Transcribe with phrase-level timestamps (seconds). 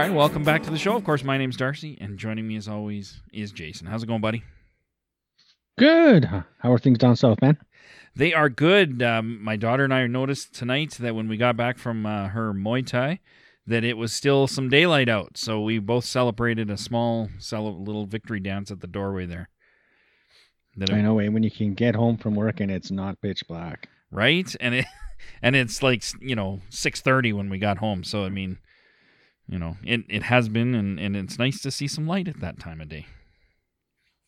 [0.00, 0.96] right, welcome back to the show.
[0.96, 3.86] Of course, my name's Darcy, and joining me as always is Jason.
[3.86, 4.42] How's it going, buddy?
[5.78, 6.24] Good.
[6.24, 7.58] How are things down south, man?
[8.16, 9.02] They are good.
[9.02, 12.54] Um, my daughter and I noticed tonight that when we got back from uh, her
[12.54, 13.20] Muay Thai,
[13.66, 15.36] that it was still some daylight out.
[15.36, 19.50] So we both celebrated a small, little victory dance at the doorway there.
[20.76, 23.90] That I know, when you can get home from work and it's not pitch black.
[24.10, 24.50] right?
[24.60, 24.86] And it,
[25.42, 28.02] and it's like you know six thirty when we got home.
[28.02, 28.58] So I mean,
[29.50, 32.40] you know, it it has been, and and it's nice to see some light at
[32.40, 33.06] that time of day.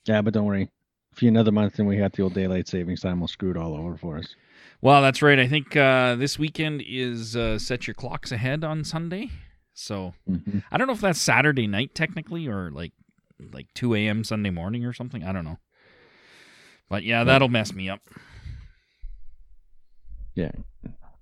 [0.05, 0.69] Yeah, but don't worry.
[1.13, 3.57] A few another month and we got the old daylight savings time will screw it
[3.57, 4.35] all over for us.
[4.81, 5.39] Well, that's right.
[5.39, 9.31] I think uh, this weekend is uh, set your clocks ahead on Sunday.
[9.75, 12.93] So hmm I don't know if that's Saturday night technically or like
[13.53, 14.25] like two a.m.
[14.25, 15.23] Sunday morning or something.
[15.23, 15.59] I don't know.
[16.89, 18.01] But yeah, that'll mess me up.
[20.35, 20.53] Yeah.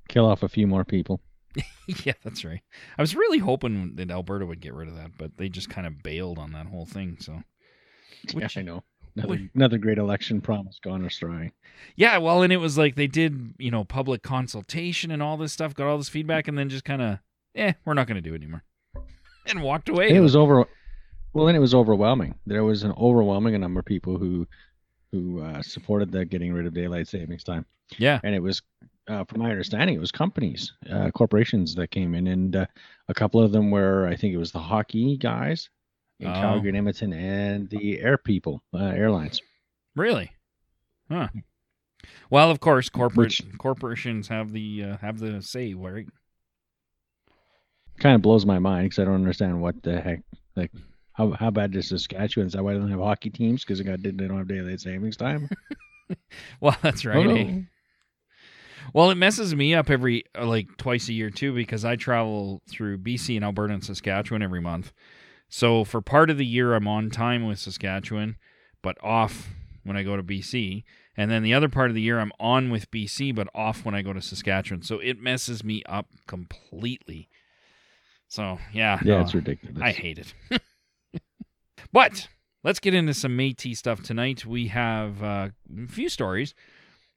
[0.09, 1.21] Kill off a few more people.
[2.05, 2.61] yeah, that's right.
[2.99, 5.87] I was really hoping that Alberta would get rid of that, but they just kind
[5.87, 7.17] of bailed on that whole thing.
[7.21, 7.43] So,
[8.33, 8.85] Which- yeah, I know.
[9.17, 11.51] Another, which- another great election promise gone astray.
[11.97, 15.53] yeah, well, and it was like they did, you know, public consultation and all this
[15.53, 17.19] stuff, got all this feedback, and then just kind of,
[17.57, 18.63] eh, we're not going to do it anymore,
[19.47, 20.09] and walked away.
[20.09, 20.65] And it was over.
[21.33, 22.37] Well, then it was overwhelming.
[22.47, 24.47] There was an overwhelming number of people who
[25.13, 27.67] who uh, supported the getting rid of daylight savings time.
[27.99, 28.63] yeah, and it was
[29.11, 32.67] uh, from my understanding it was companies uh, corporations that came in and uh,
[33.09, 35.69] a couple of them were i think it was the hockey guys
[36.21, 36.33] in Oh.
[36.35, 39.41] calgary and edmonton and the air people uh, airlines
[39.97, 40.31] really,
[41.11, 41.29] huh?
[42.31, 46.07] Well, of course, corporate Which- corporations have the uh, have the say, right?
[47.99, 50.23] kind of blows my mind because i don't understand what the heck
[50.57, 50.71] like
[51.13, 53.85] how, how bad is saskatchewan is that why they don't have hockey teams because they
[53.85, 55.49] got didn't they don't have daylight savings time
[56.61, 57.25] Well, that's right.
[57.25, 57.61] Oh, eh?
[58.95, 62.63] Well, it messes me up every uh, like twice a year too because I travel
[62.69, 64.93] through BC and Alberta and Saskatchewan every month.
[65.49, 68.37] So for part of the year I'm on time with Saskatchewan,
[68.83, 69.49] but off
[69.85, 70.85] when I go to BC.
[71.17, 73.95] And then the other part of the year I'm on with BC but off when
[73.95, 74.83] I go to Saskatchewan.
[74.83, 77.29] So it messes me up completely.
[78.29, 79.01] So, yeah.
[79.03, 80.63] yeah no, it's ridiculous I hate it.
[81.93, 82.29] but
[82.63, 84.47] let's get into some Métis stuff tonight.
[84.47, 85.49] We have uh,
[85.83, 86.55] a few stories,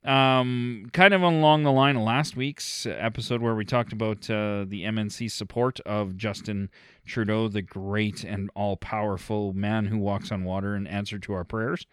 [0.05, 4.65] um, kind of along the line of last week's episode where we talked about uh,
[4.67, 6.69] the MNC support of Justin
[7.05, 11.85] Trudeau, the great and all-powerful man who walks on water in answer to our prayers.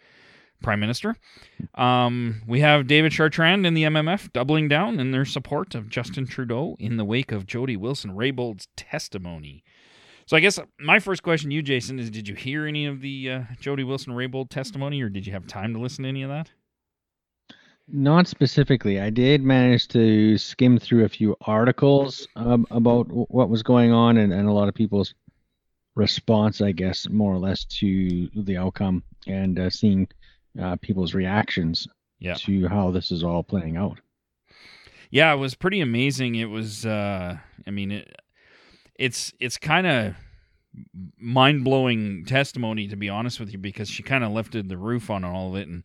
[0.63, 1.17] Prime Minister.
[1.75, 6.27] Um, we have David Chartrand and the MMF doubling down in their support of Justin
[6.27, 9.65] Trudeau in the wake of Jody Wilson Raybould's testimony.
[10.27, 13.01] So I guess my first question to you, Jason, is: Did you hear any of
[13.01, 16.23] the uh, Jody Wilson Raybould testimony, or did you have time to listen to any
[16.23, 16.51] of that?
[17.93, 19.01] Not specifically.
[19.01, 23.93] I did manage to skim through a few articles um, about w- what was going
[23.93, 25.15] on and, and a lot of people's
[25.97, 30.07] response, I guess, more or less to the outcome and uh, seeing
[30.61, 31.89] uh, people's reactions
[32.21, 32.35] Yeah.
[32.35, 33.99] to how this is all playing out.
[35.11, 36.37] Yeah, it was pretty amazing.
[36.37, 38.15] It was, uh, I mean, it,
[38.95, 40.15] it's it's kind of
[41.19, 45.11] mind blowing testimony to be honest with you, because she kind of lifted the roof
[45.11, 45.85] on all of it, and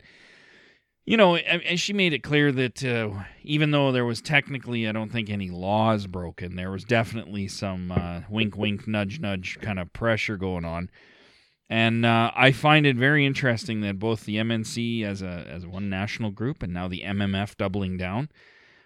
[1.06, 3.10] you know, and she made it clear that uh,
[3.44, 7.92] even though there was technically, I don't think any laws broken, there was definitely some
[7.92, 10.90] uh, wink, wink, nudge, nudge kind of pressure going on.
[11.70, 15.88] And uh, I find it very interesting that both the MNC as a as one
[15.88, 18.28] national group and now the MMF doubling down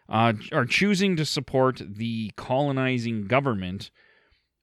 [0.09, 3.91] uh, are choosing to support the colonizing government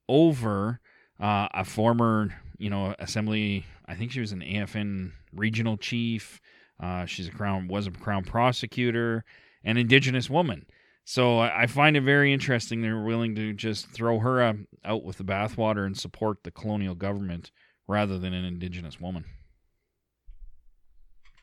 [0.10, 0.80] over
[1.20, 3.66] uh, a former, you know, assembly.
[3.88, 6.40] I think she was an AFN regional chief.
[6.82, 9.26] Uh, she's a crown was a crown prosecutor,
[9.64, 10.66] an indigenous woman.
[11.06, 12.82] So I I find it very interesting.
[12.82, 14.54] They're willing to just throw her uh,
[14.86, 17.52] out with the bathwater and support the colonial government
[17.88, 19.26] rather than an indigenous woman.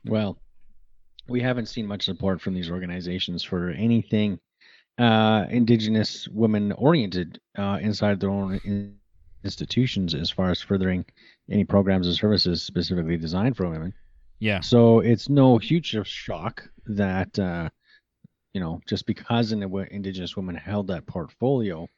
[0.04, 0.38] Well,
[1.28, 4.38] we haven't seen much support from these organizations for anything
[4.98, 8.96] uh, Indigenous women oriented uh, inside their own in-
[9.42, 11.04] institutions as far as furthering
[11.50, 13.92] any programs and services specifically designed for women.
[14.44, 17.70] Yeah, So it's no huge shock that uh,
[18.52, 21.88] you know just because an Indigenous woman held that portfolio,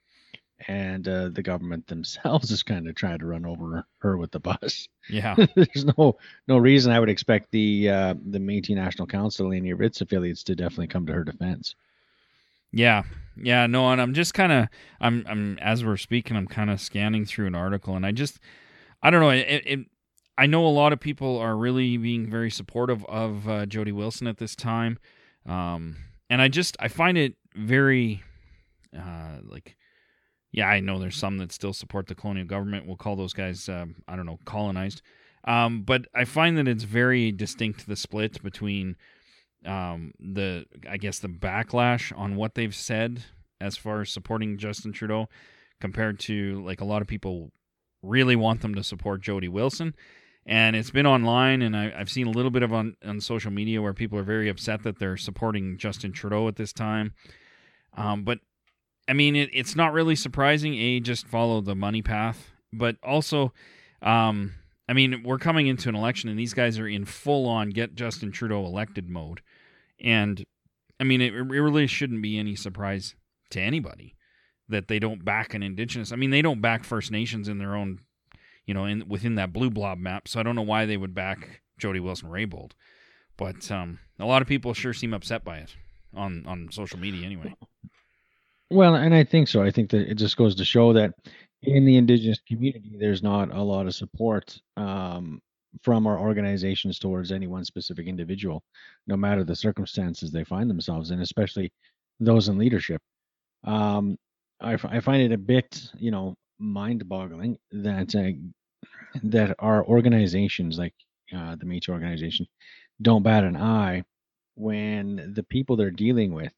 [0.69, 4.39] and uh, the government themselves is kind of trying to run over her with the
[4.39, 4.89] bus.
[5.09, 9.57] yeah, There's no no reason I would expect the uh, the Métis National Council and
[9.57, 11.75] any of its affiliates to definitely come to her defense.
[12.73, 13.03] yeah,
[13.37, 13.67] yeah.
[13.67, 14.69] No, and I'm just kind of,
[15.01, 18.39] I'm, I'm as we're speaking, I'm kind of scanning through an article, and I just,
[19.03, 19.31] I don't know.
[19.31, 19.87] It, it,
[20.39, 24.27] I know a lot of people are really being very supportive of uh, Jody Wilson
[24.27, 24.99] at this time,
[25.47, 25.97] um,
[26.29, 28.23] and I just, I find it very,
[28.97, 29.77] uh, like,
[30.53, 32.87] yeah, I know there's some that still support the colonial government.
[32.87, 35.03] We'll call those guys, uh, I don't know, colonized.
[35.45, 38.97] Um, but I find that it's very distinct the split between
[39.65, 43.23] um, the, I guess, the backlash on what they've said
[43.61, 45.29] as far as supporting Justin Trudeau
[45.81, 47.53] compared to like a lot of people
[48.03, 49.95] really want them to support Jody Wilson.
[50.49, 53.51] And it's been online, and I, have seen a little bit of on, on social
[53.51, 57.15] media where people are very upset that they're supporting Justin Trudeau at this time.
[57.97, 58.39] Um, but
[59.09, 60.75] I mean, it, it's not really surprising.
[60.75, 63.53] A, just follow the money path, but also,
[64.03, 64.55] um,
[64.89, 67.97] I mean, we're coming into an election, and these guys are in full on get
[67.97, 69.41] Justin Trudeau elected mode.
[70.01, 70.45] And
[71.01, 73.15] I mean, it, it really shouldn't be any surprise
[73.51, 74.15] to anybody
[74.69, 76.13] that they don't back an indigenous.
[76.13, 78.01] I mean, they don't back First Nations in their own,
[78.67, 80.29] you know, in within that blue blob map.
[80.29, 82.73] So I don't know why they would back Jody Wilson Raybould,
[83.37, 85.75] but um, a lot of people sure seem upset by it
[86.15, 87.55] on on social media anyway.
[88.71, 89.63] Well, and I think so.
[89.63, 91.15] I think that it just goes to show that
[91.63, 95.41] in the indigenous community, there's not a lot of support um,
[95.83, 98.63] from our organizations towards any one specific individual,
[99.07, 101.73] no matter the circumstances they find themselves in, especially
[102.19, 103.01] those in leadership.
[103.65, 104.17] Um,
[104.61, 108.33] I, f- I find it a bit, you know, mind-boggling that uh,
[109.25, 110.95] that our organizations, like
[111.35, 112.47] uh, the Métis organization,
[113.03, 114.03] don't bat an eye
[114.55, 116.53] when the people they're dealing with,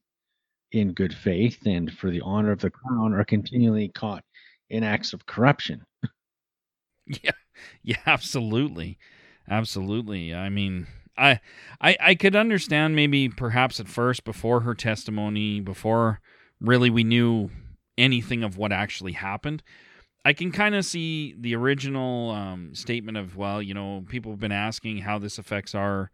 [0.72, 4.22] in good faith and for the honor of the crown, are continually caught
[4.70, 5.82] in acts of corruption.
[7.06, 7.30] yeah,
[7.82, 8.98] yeah, absolutely,
[9.48, 10.34] absolutely.
[10.34, 11.40] I mean, I,
[11.80, 16.20] I, I could understand maybe perhaps at first before her testimony, before
[16.60, 17.50] really we knew
[17.96, 19.62] anything of what actually happened.
[20.24, 24.40] I can kind of see the original um, statement of, well, you know, people have
[24.40, 26.10] been asking how this affects our,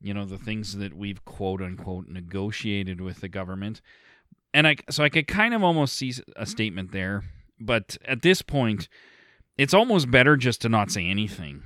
[0.00, 3.80] you know, the things that we've quote unquote negotiated with the government.
[4.52, 7.24] And I, so I could kind of almost see a statement there.
[7.60, 8.88] But at this point,
[9.56, 11.62] it's almost better just to not say anything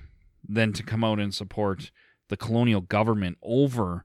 [0.47, 1.91] than to come out and support
[2.29, 4.05] the colonial government over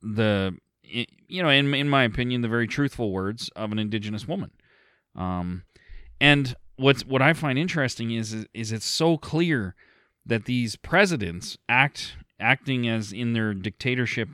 [0.00, 4.50] the you know, in in my opinion, the very truthful words of an indigenous woman.
[5.14, 5.64] Um,
[6.20, 9.74] and what's what I find interesting is, is it's so clear
[10.26, 14.30] that these presidents act acting as in their dictatorship,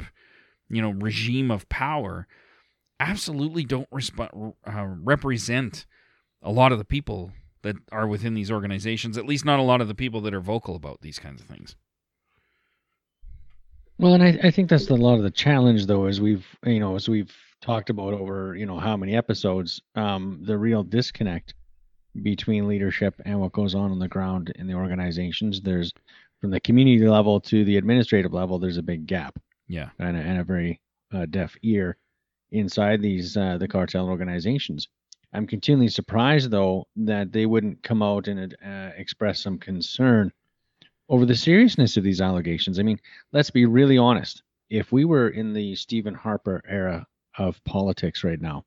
[0.69, 2.27] you know, regime of power,
[2.99, 5.87] absolutely don't resp- uh, represent
[6.43, 9.19] a lot of the people that are within these organizations.
[9.19, 11.47] At least not a lot of the people that are vocal about these kinds of
[11.47, 11.77] things.
[13.99, 16.81] Well, and I, I think that's a lot of the challenge, though, as we've you
[16.81, 21.55] know as we've talked about over you know how many episodes, um, the real disconnect
[22.23, 25.61] between leadership and what goes on on the ground in the organizations.
[25.61, 25.93] There's
[26.41, 29.39] from the community level to the administrative level, there's a big gap.
[29.67, 30.81] Yeah, and a, and a very
[31.13, 31.97] uh, deaf ear
[32.51, 34.89] inside these uh, the cartel organizations.
[35.33, 40.33] I'm continually surprised though that they wouldn't come out and uh, express some concern
[41.09, 42.79] over the seriousness of these allegations.
[42.79, 43.01] I mean,
[43.33, 44.43] let's be really honest.
[44.71, 47.07] If we were in the Stephen Harper era
[47.39, 48.65] of politics right now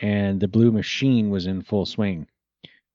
[0.00, 2.26] and the blue machine was in full swing,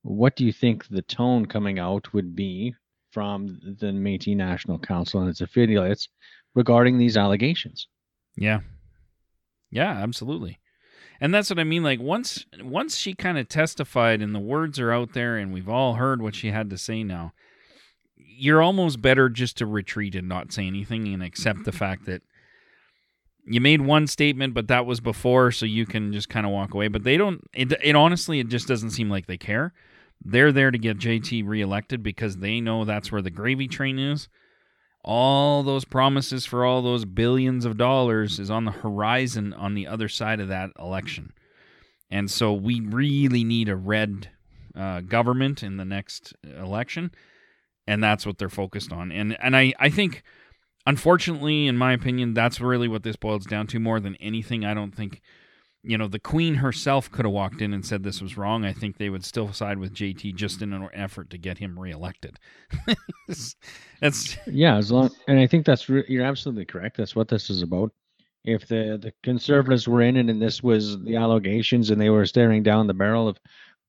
[0.06, 2.76] what do you think the tone coming out would be
[3.12, 6.10] from the Métis National Council and its affiliates
[6.54, 7.88] regarding these allegations?
[8.38, 8.60] Yeah.
[9.72, 10.60] Yeah, absolutely.
[11.20, 14.80] And that's what I mean like once once she kind of testified and the words
[14.80, 17.34] are out there and we've all heard what she had to say now
[18.18, 22.22] you're almost better just to retreat and not say anything and accept the fact that
[23.46, 26.74] you made one statement, but that was before, so you can just kind of walk
[26.74, 26.88] away.
[26.88, 27.48] But they don't.
[27.54, 29.72] It, it honestly, it just doesn't seem like they care.
[30.24, 34.28] They're there to get JT reelected because they know that's where the gravy train is.
[35.04, 39.86] All those promises for all those billions of dollars is on the horizon on the
[39.86, 41.34] other side of that election.
[42.10, 44.30] And so we really need a red
[44.76, 47.12] uh, government in the next election
[47.88, 49.12] and that's what they're focused on.
[49.12, 50.24] And and I I think
[50.88, 54.66] unfortunately in my opinion that's really what this boils down to more than anything.
[54.66, 55.22] I don't think
[55.86, 58.66] you know the queen herself could have walked in and said this was wrong.
[58.66, 61.80] I think they would still side with JT just in an effort to get him
[61.80, 62.38] reelected.
[64.02, 66.98] that's yeah, as long and I think that's re- you're absolutely correct.
[66.98, 67.92] That's what this is about.
[68.44, 72.26] If the the conservatives were in it and this was the allegations and they were
[72.26, 73.38] staring down the barrel of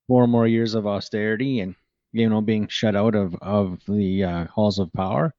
[0.09, 1.75] four more years of austerity and
[2.17, 5.35] you know, being shut out of of the uh, halls of power,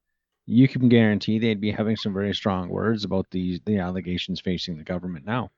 [0.46, 4.78] you can guarantee they'd be having some very strong words about the the allegations facing
[4.78, 5.50] the government now.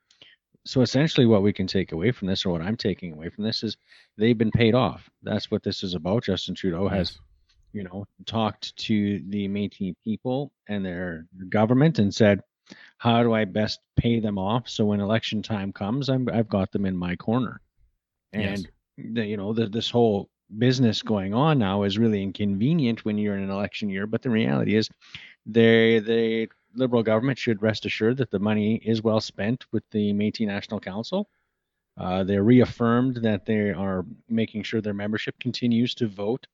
[0.65, 3.43] So essentially, what we can take away from this, or what I'm taking away from
[3.43, 3.77] this, is
[4.17, 5.09] they've been paid off.
[5.23, 6.23] That's what this is about.
[6.23, 7.17] Justin Trudeau has,
[7.73, 12.41] you know, talked to the Métis people and their government and said,
[12.97, 16.71] "How do I best pay them off so when election time comes, I'm I've got
[16.71, 17.61] them in my corner."
[18.33, 18.63] And yes
[19.03, 23.35] the, you know, the, this whole business going on now is really inconvenient when you're
[23.35, 24.07] in an election year.
[24.07, 24.89] But the reality is,
[25.45, 30.13] they the Liberal government should rest assured that the money is well spent with the
[30.13, 31.29] Métis National Council.
[31.97, 36.47] Uh, they reaffirmed that they are making sure their membership continues to vote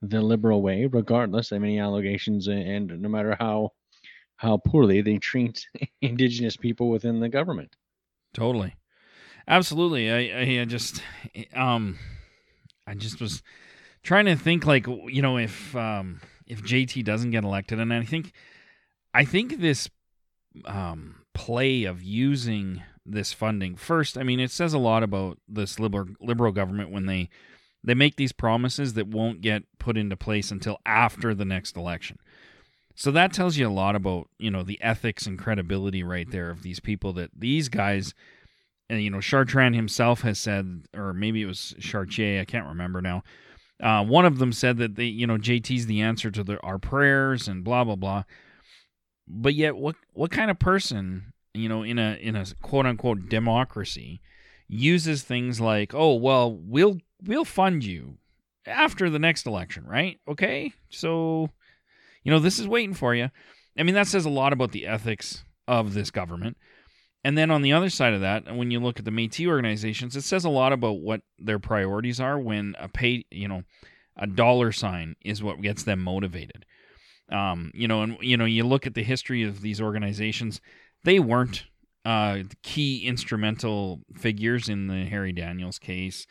[0.00, 3.72] the liberal way, regardless of any allegations, and no matter how
[4.36, 5.66] how poorly they treat
[6.00, 7.76] Indigenous people within the government.
[8.34, 8.74] Totally,
[9.46, 10.10] absolutely.
[10.10, 11.02] I, I just
[11.54, 11.98] um
[12.86, 13.42] I just was
[14.02, 18.04] trying to think like you know if um, if JT doesn't get elected, and I
[18.04, 18.32] think
[19.14, 19.88] I think this
[20.64, 24.16] um, play of using this funding first.
[24.16, 27.28] I mean, it says a lot about this liberal liberal government when they
[27.84, 32.18] they make these promises that won't get put into place until after the next election.
[32.94, 36.50] So that tells you a lot about you know the ethics and credibility right there
[36.50, 38.14] of these people that these guys
[38.88, 43.00] and you know Chartrand himself has said, or maybe it was Chartier, I can't remember
[43.00, 43.22] now.
[43.82, 46.78] Uh, one of them said that they, you know, JT's the answer to the, our
[46.78, 48.24] prayers and blah blah blah.
[49.34, 53.28] But yet, what what kind of person, you know, in a in a quote unquote
[53.28, 54.20] democracy,
[54.68, 58.18] uses things like, oh well, we'll we'll fund you
[58.66, 60.20] after the next election, right?
[60.28, 61.48] Okay, so
[62.22, 63.30] you know this is waiting for you.
[63.78, 66.58] I mean, that says a lot about the ethics of this government.
[67.24, 70.16] And then on the other side of that, when you look at the Métis organizations,
[70.16, 73.62] it says a lot about what their priorities are when a pay, you know,
[74.16, 76.66] a dollar sign is what gets them motivated.
[77.32, 80.60] Um, you know, and you know, you look at the history of these organizations;
[81.04, 81.64] they weren't
[82.04, 86.26] uh, key instrumental figures in the Harry Daniels case.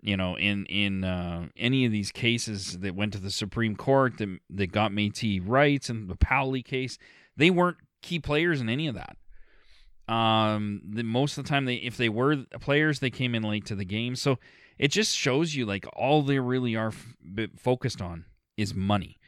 [0.00, 4.18] You know, in in uh, any of these cases that went to the Supreme Court
[4.18, 6.96] that that got Métis rights, and the Powley case,
[7.36, 9.16] they weren't key players in any of that.
[10.08, 13.66] Um, the, most of the time, they if they were players, they came in late
[13.66, 14.14] to the game.
[14.14, 14.38] So
[14.78, 18.26] it just shows you like all they really are f- focused on
[18.56, 19.18] is money.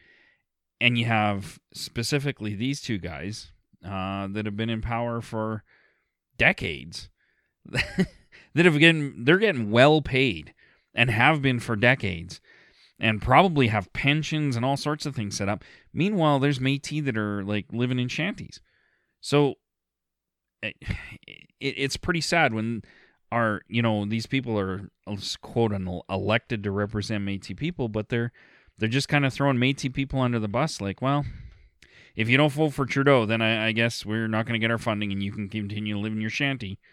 [0.80, 3.52] And you have specifically these two guys
[3.85, 5.64] uh, that have been in power for
[6.37, 7.08] decades,
[7.64, 10.54] that have getting they're getting well paid
[10.94, 12.40] and have been for decades,
[12.99, 15.64] and probably have pensions and all sorts of things set up.
[15.92, 18.61] Meanwhile, there's Métis that are like living in shanties.
[19.20, 19.54] So
[20.62, 20.76] it,
[21.61, 22.82] it's pretty sad when
[23.30, 24.90] our you know these people are
[25.42, 25.73] quote
[26.08, 28.32] elected to represent Métis people, but they're
[28.78, 30.80] they're just kind of throwing Métis people under the bus.
[30.80, 31.25] Like, well,
[32.16, 34.70] if you don't vote for Trudeau, then I, I guess we're not going to get
[34.70, 36.78] our funding, and you can continue to live in your shanty.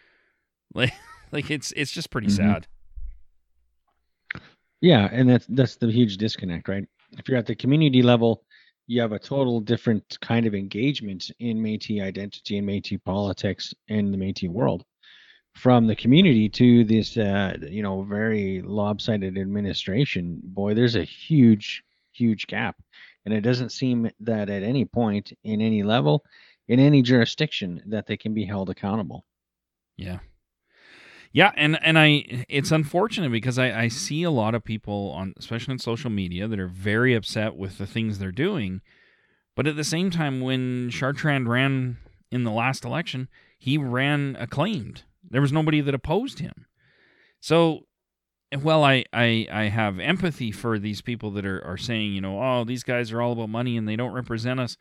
[0.74, 0.94] Like,
[1.32, 2.52] like it's it's just pretty mm-hmm.
[2.52, 2.68] sad.
[4.82, 6.84] Yeah, and that's that's the huge disconnect, right?
[7.18, 8.44] If you're at the community level,
[8.88, 14.12] you have a total different kind of engagement in Métis identity and Métis politics in
[14.12, 14.84] the Métis world.
[15.56, 21.84] From the community to this, uh, you know, very lopsided administration, boy, there's a huge,
[22.12, 22.76] huge gap,
[23.24, 26.26] and it doesn't seem that at any point in any level,
[26.68, 29.26] in any jurisdiction, that they can be held accountable.
[29.96, 30.20] Yeah,
[31.36, 35.34] yeah, and and I it's unfortunate because I I see a lot of people on
[35.36, 38.80] especially on social media that are very upset with the things they're doing,
[39.54, 41.98] but at the same time when Chartrand ran
[42.32, 43.28] in the last election,
[43.60, 45.04] he ran acclaimed.
[45.30, 46.66] There was nobody that opposed him.
[47.40, 47.88] So
[48.62, 52.42] well I, I I have empathy for these people that are, are saying, you know,
[52.42, 54.78] oh, these guys are all about money and they don't represent us.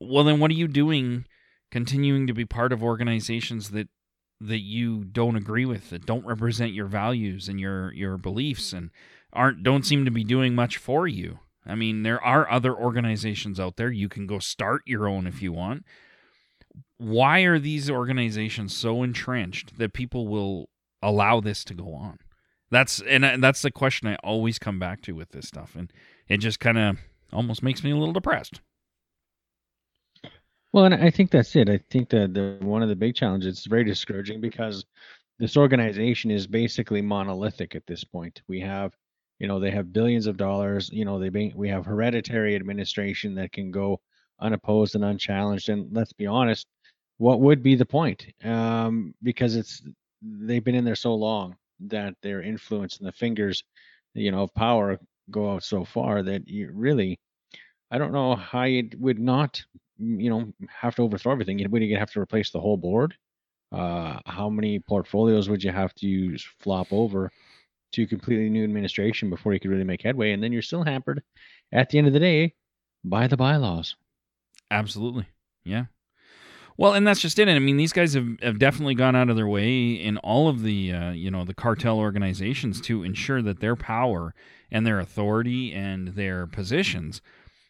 [0.00, 1.26] Well then what are you doing
[1.70, 3.88] continuing to be part of organizations that
[4.40, 8.90] that you don't agree with that don't represent your values and your your beliefs and
[9.32, 11.38] aren't don't seem to be doing much for you.
[11.64, 13.90] I mean, there are other organizations out there.
[13.90, 15.84] You can go start your own if you want.
[16.98, 20.68] Why are these organizations so entrenched that people will
[21.02, 22.18] allow this to go on?
[22.70, 25.92] That's and that's the question I always come back to with this stuff and
[26.28, 26.98] it just kind of
[27.32, 28.60] almost makes me a little depressed.
[30.72, 31.68] Well, and I think that's it.
[31.68, 34.86] I think that the one of the big challenges is very discouraging because
[35.38, 38.40] this organization is basically monolithic at this point.
[38.48, 38.96] We have,
[39.38, 40.88] you know, they have billions of dollars.
[40.90, 44.00] You know, they be, we have hereditary administration that can go
[44.40, 45.68] unopposed and unchallenged.
[45.68, 46.66] And let's be honest,
[47.18, 48.26] what would be the point?
[48.44, 49.82] Um, because it's
[50.22, 53.62] they've been in there so long that their influence and the fingers,
[54.14, 54.98] you know, of power
[55.30, 57.18] go out so far that you really,
[57.90, 59.62] I don't know how you would not
[59.98, 63.14] you know have to overthrow everything You'd, would you have to replace the whole board
[63.72, 67.30] uh, how many portfolios would you have to use, flop over
[67.92, 71.22] to completely new administration before you could really make headway and then you're still hampered
[71.72, 72.52] at the end of the day
[73.04, 73.96] by the bylaws
[74.72, 75.26] absolutely
[75.64, 75.84] yeah
[76.78, 77.48] Well, and that's just it.
[77.48, 80.62] I mean, these guys have, have definitely gone out of their way in all of
[80.62, 84.34] the uh, you know the cartel organizations to ensure that their power
[84.70, 87.20] and their authority and their positions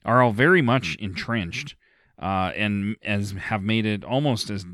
[0.04, 1.74] are all very much entrenched,
[2.20, 4.64] uh, and as have made it almost as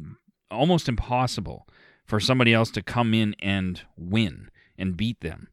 [0.51, 1.67] almost impossible
[2.05, 5.49] for somebody else to come in and win and beat them.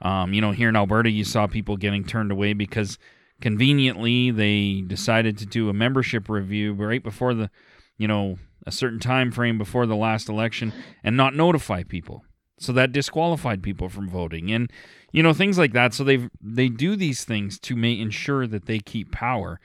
[0.00, 2.98] Um, you know, here in Alberta, you saw people getting turned away because
[3.42, 7.50] conveniently they decided to do a membership review right before the,
[7.98, 10.72] you know, a certain time frame before the last election
[11.04, 12.24] and not notify people.
[12.58, 14.70] So that disqualified people from voting and
[15.10, 15.92] you know things like that.
[15.92, 19.60] So they they do these things to make ensure that they keep power.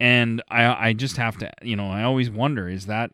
[0.00, 3.12] And I I just have to you know I always wonder is that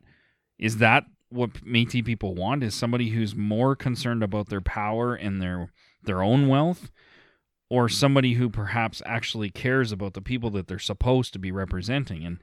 [0.59, 5.43] is that what Métis people want is somebody who's more concerned about their power and
[5.43, 5.71] their
[6.03, 6.91] their own wealth
[7.71, 7.95] or mm-hmm.
[7.95, 12.25] somebody who perhaps actually cares about the people that they're supposed to be representing.
[12.27, 12.39] And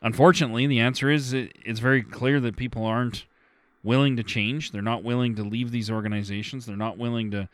[0.00, 3.24] unfortunately the answer is it's very clear that people aren't
[3.82, 4.70] willing to change.
[4.70, 6.66] They're not willing to leave these organizations.
[6.66, 7.48] They're not willing to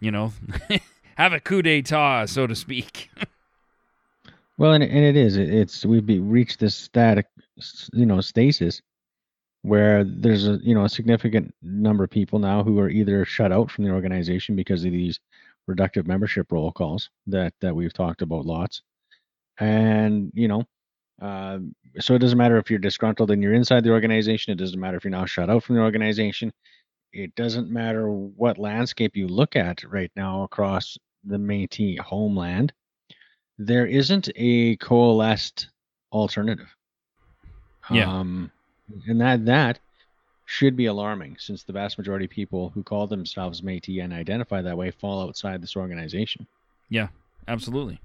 [0.00, 0.32] you know
[1.16, 3.10] have a coup d'etat so to speak.
[4.58, 5.38] Well and, and it is.
[5.38, 7.24] It's we've reached this static
[7.94, 8.82] you know stasis
[9.62, 13.52] where there's a you know a significant number of people now who are either shut
[13.52, 15.18] out from the organization because of these
[15.68, 18.82] reductive membership roll calls that that we've talked about lots.
[19.58, 20.64] And you know
[21.20, 21.58] uh,
[21.98, 24.96] so it doesn't matter if you're disgruntled and you're inside the organization it doesn't matter
[24.96, 26.52] if you're now shut out from the organization.
[27.12, 32.72] It doesn't matter what landscape you look at right now across the Métis homeland
[33.60, 35.68] there isn't a coalesced
[36.12, 36.74] alternative.
[37.90, 38.10] Yeah.
[38.10, 38.50] Um,
[39.06, 39.78] and that that
[40.50, 44.60] should be alarming since the vast majority of people who call themselves Métis and identify
[44.60, 46.44] that way fall outside this organization.
[46.88, 47.06] Yeah,
[47.46, 48.00] absolutely.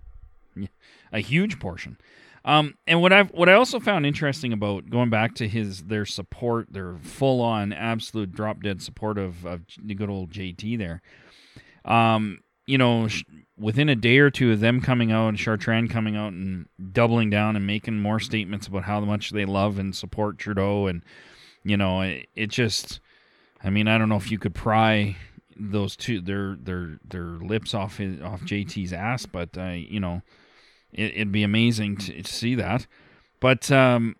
[0.55, 0.67] Yeah,
[1.11, 1.97] a huge portion.
[2.45, 6.05] Um, and what I've what I also found interesting about going back to his their
[6.05, 11.01] support, their full on absolute drop dead support of, of the good old JT there.
[11.83, 13.23] Um, you know, sh-
[13.57, 17.31] within a day or two of them coming out and Chartrand coming out and doubling
[17.31, 21.01] down and making more statements about how much they love and support Trudeau, and
[21.65, 23.01] you know, it, it just,
[23.63, 25.17] I mean, I don't know if you could pry
[25.57, 30.21] those two their their their lips off his, off JT's ass, but uh, you know,
[30.93, 32.87] it, would be amazing to, to, see that.
[33.39, 34.15] But um,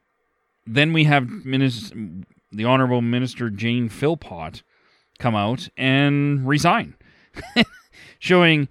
[0.66, 1.96] then we have Minister,
[2.52, 4.64] the Honorable Minister Jane Philpott
[5.20, 6.96] come out and resign.
[8.20, 8.68] showing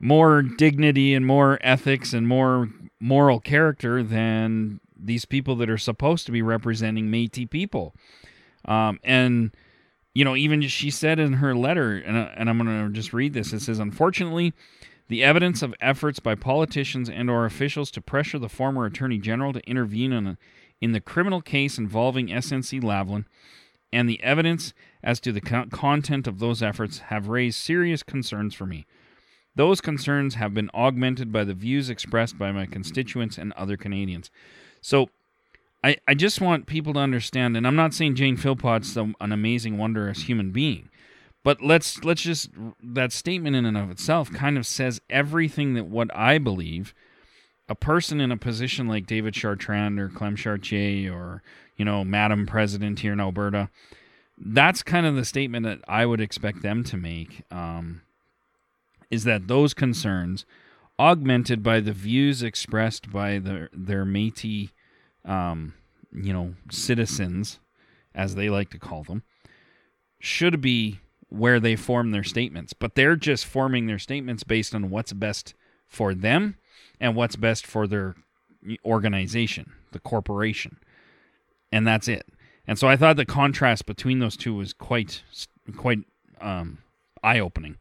[0.00, 2.68] more dignity and more ethics and more
[3.00, 7.94] moral character than these people that are supposed to be representing Métis people.
[8.64, 9.54] Um, and
[10.14, 13.12] you know, even she said in her letter, and, uh, and I'm going to just
[13.12, 13.52] read this.
[13.52, 14.52] It says, "Unfortunately,
[15.08, 19.60] the evidence of efforts by politicians and/or officials to pressure the former Attorney General to
[19.68, 20.38] intervene in, a,
[20.80, 23.24] in the criminal case involving SNC Lavalin."
[23.92, 28.66] and the evidence as to the content of those efforts have raised serious concerns for
[28.66, 28.86] me.
[29.54, 34.30] Those concerns have been augmented by the views expressed by my constituents and other Canadians.
[34.80, 35.08] So
[35.82, 39.78] I, I just want people to understand, and I'm not saying Jane Philpott's an amazing,
[39.78, 40.88] wondrous human being,
[41.44, 42.50] but let's let's just
[42.82, 46.94] that statement in and of itself kind of says everything that what I believe
[47.68, 51.42] a person in a position like David Chartrand or Clem Chartier or
[51.78, 53.70] you know, Madam President here in Alberta.
[54.36, 57.42] That's kind of the statement that I would expect them to make.
[57.50, 58.02] Um,
[59.10, 60.44] is that those concerns,
[60.98, 64.70] augmented by the views expressed by their their Métis,
[65.24, 65.74] um,
[66.12, 67.58] you know, citizens,
[68.14, 69.22] as they like to call them,
[70.18, 72.72] should be where they form their statements.
[72.72, 75.54] But they're just forming their statements based on what's best
[75.86, 76.56] for them
[77.00, 78.16] and what's best for their
[78.84, 80.78] organization, the corporation
[81.72, 82.26] and that's it.
[82.66, 85.22] And so I thought the contrast between those two was quite
[85.76, 86.00] quite
[86.40, 86.78] um,
[87.22, 87.78] eye opening.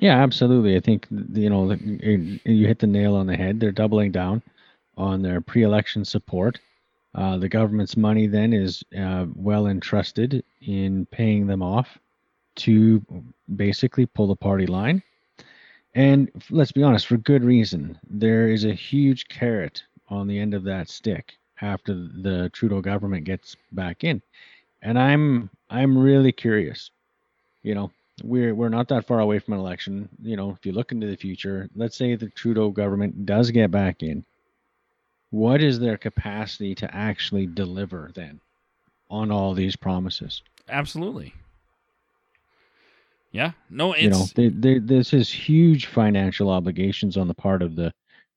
[0.00, 0.76] Yeah, absolutely.
[0.76, 3.58] I think you know you hit the nail on the head.
[3.60, 4.42] They're doubling down
[4.96, 6.60] on their pre-election support.
[7.14, 11.98] Uh, the government's money then is uh, well entrusted in paying them off
[12.56, 13.02] to
[13.56, 15.02] basically pull the party line.
[15.94, 17.98] And let's be honest, for good reason.
[18.08, 23.24] There is a huge carrot on the end of that stick after the Trudeau government
[23.24, 24.22] gets back in.
[24.82, 26.90] And I'm I'm really curious.
[27.62, 30.08] You know, we're we're not that far away from an election.
[30.22, 33.70] You know, if you look into the future, let's say the Trudeau government does get
[33.70, 34.24] back in.
[35.30, 38.40] What is their capacity to actually deliver then
[39.10, 40.42] on all these promises?
[40.68, 41.34] Absolutely.
[43.30, 43.52] Yeah.
[43.68, 47.76] No, it's you know, they, they, this is huge financial obligations on the part of
[47.76, 47.92] the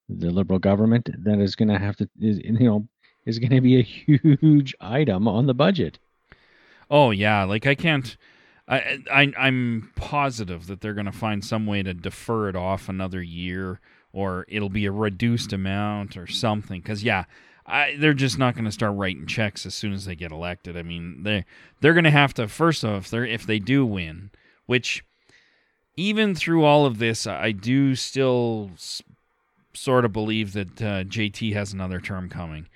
[0.09, 2.87] the liberal government that is going to have to, is you know,
[3.25, 3.81] is going to be a
[4.33, 5.99] huge item on the budget.
[6.89, 8.17] Oh yeah, like I can't.
[8.71, 12.87] I, I I'm positive that they're going to find some way to defer it off
[12.87, 13.81] another year,
[14.13, 16.79] or it'll be a reduced amount or something.
[16.79, 17.25] Because yeah,
[17.67, 20.77] I, they're just not going to start writing checks as soon as they get elected.
[20.77, 21.43] I mean, they
[21.81, 24.31] they're going to have to first off, if they if they do win,
[24.67, 25.03] which
[25.97, 29.01] even through all of this, I do still s-
[29.73, 32.67] sort of believe that uh, JT has another term coming.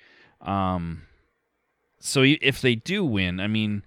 [0.42, 1.02] Um,
[1.98, 3.82] so if they do win, I mean,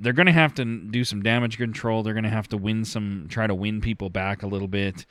[0.00, 2.02] they're going to have to do some damage control.
[2.02, 5.06] They're going to have to win some, try to win people back a little bit.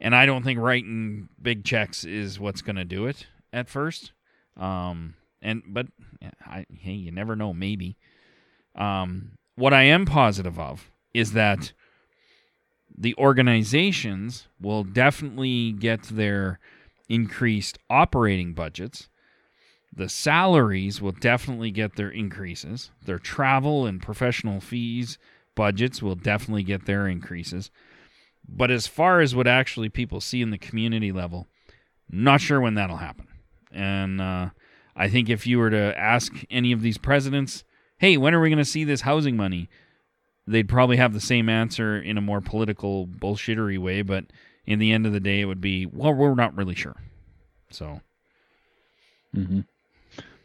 [0.00, 4.12] And I don't think writing big checks is what's going to do it at first.
[4.56, 5.86] Um, and but
[6.44, 7.52] I, hey, you never know.
[7.52, 7.96] Maybe.
[8.74, 11.72] Um, what I am positive of is that
[12.96, 16.58] the organizations will definitely get their
[17.08, 19.08] increased operating budgets.
[19.94, 22.90] The salaries will definitely get their increases.
[23.04, 25.18] Their travel and professional fees
[25.54, 27.70] budgets will definitely get their increases.
[28.48, 31.46] But as far as what actually people see in the community level,
[32.10, 33.28] not sure when that'll happen.
[33.70, 34.50] And uh,
[34.96, 37.64] I think if you were to ask any of these presidents,
[37.98, 39.68] hey, when are we going to see this housing money?
[40.46, 44.02] They'd probably have the same answer in a more political, bullshittery way.
[44.02, 44.24] But
[44.66, 46.96] in the end of the day, it would be, well, we're not really sure.
[47.70, 48.00] So.
[49.34, 49.60] Mm-hmm.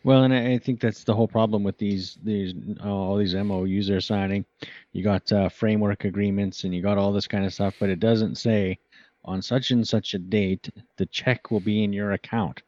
[0.07, 3.87] Well, and I think that's the whole problem with these these uh, all these MOUs
[3.87, 4.45] they're signing.
[4.93, 7.99] You got uh, framework agreements and you got all this kind of stuff, but it
[7.99, 8.79] doesn't say
[9.25, 12.61] on such and such a date the check will be in your account.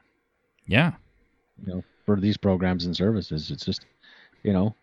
[0.68, 0.92] Yeah.
[1.66, 3.86] You know, for these programs and services, it's just,
[4.44, 4.76] you know,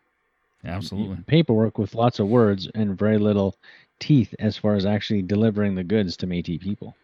[0.64, 3.55] absolutely paperwork with lots of words and very little
[3.99, 6.97] teeth as far as actually delivering the goods to Métis people.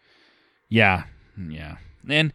[0.69, 1.03] Yeah,
[1.37, 1.77] yeah,
[2.09, 2.33] and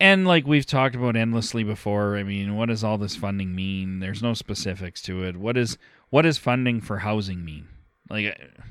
[0.00, 2.16] and like we've talked about endlessly before.
[2.16, 4.00] I mean, what does all this funding mean?
[4.00, 5.36] There's no specifics to it.
[5.36, 5.78] What is
[6.10, 7.68] what does funding for housing mean?
[8.08, 8.62] Like, uh,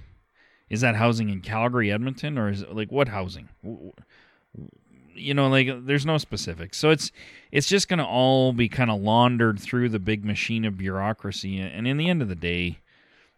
[0.69, 3.49] is that housing in Calgary, Edmonton, or is it like what housing?
[5.13, 6.77] You know, like there's no specifics.
[6.77, 7.11] So it's
[7.51, 11.59] it's just going to all be kind of laundered through the big machine of bureaucracy,
[11.59, 12.79] and in the end of the day,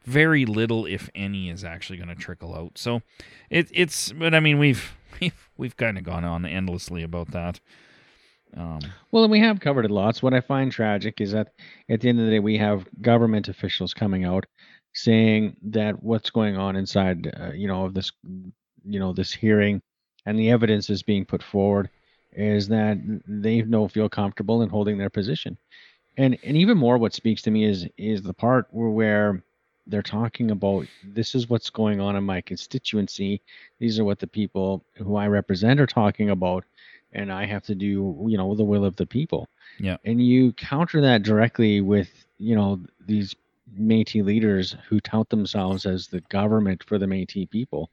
[0.03, 2.77] very little, if any, is actually going to trickle out.
[2.77, 3.01] So
[3.49, 7.59] it, it's, but I mean, we've we've we've kind of gone on endlessly about that.
[8.57, 8.79] Um,
[9.11, 10.23] well, and we have covered it lots.
[10.23, 11.53] What I find tragic is that
[11.89, 14.45] at the end of the day, we have government officials coming out
[14.93, 18.11] saying that what's going on inside, uh, you know, of this,
[18.83, 19.81] you know, this hearing,
[20.25, 21.89] and the evidence is being put forward,
[22.33, 25.57] is that they don't feel comfortable in holding their position,
[26.17, 29.43] and and even more, what speaks to me is is the part where, where
[29.89, 33.41] they're talking about this is what's going on in my constituency.
[33.79, 36.63] These are what the people who I represent are talking about,
[37.13, 39.47] and I have to do, you know, the will of the people.
[39.79, 39.97] Yeah.
[40.05, 43.35] And you counter that directly with, you know, these
[43.79, 47.89] Métis leaders who tout themselves as the government for the Métis people.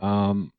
[0.00, 0.52] Um,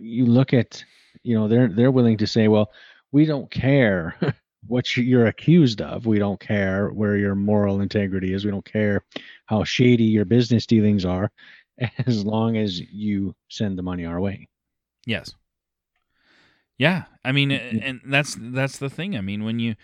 [0.00, 0.82] you look at,
[1.22, 2.72] you know, they're they're willing to say, well,
[3.12, 4.16] we don't care
[4.66, 6.06] what you're accused of.
[6.06, 8.44] We don't care where your moral integrity is.
[8.44, 9.04] We don't care
[9.46, 11.30] how shady your business dealings are,
[12.06, 14.48] as long as you send the money our way.
[15.06, 15.34] Yes.
[16.76, 19.16] Yeah, I mean, and that's that's the thing.
[19.16, 19.76] I mean, when you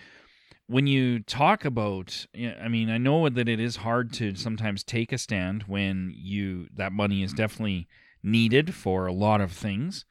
[0.66, 5.12] when you talk about, I mean, I know that it is hard to sometimes take
[5.12, 7.86] a stand when you that money is definitely
[8.22, 10.04] needed for a lot of things.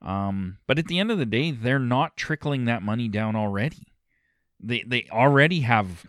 [0.00, 3.91] Um, but at the end of the day, they're not trickling that money down already.
[4.62, 6.06] They they already have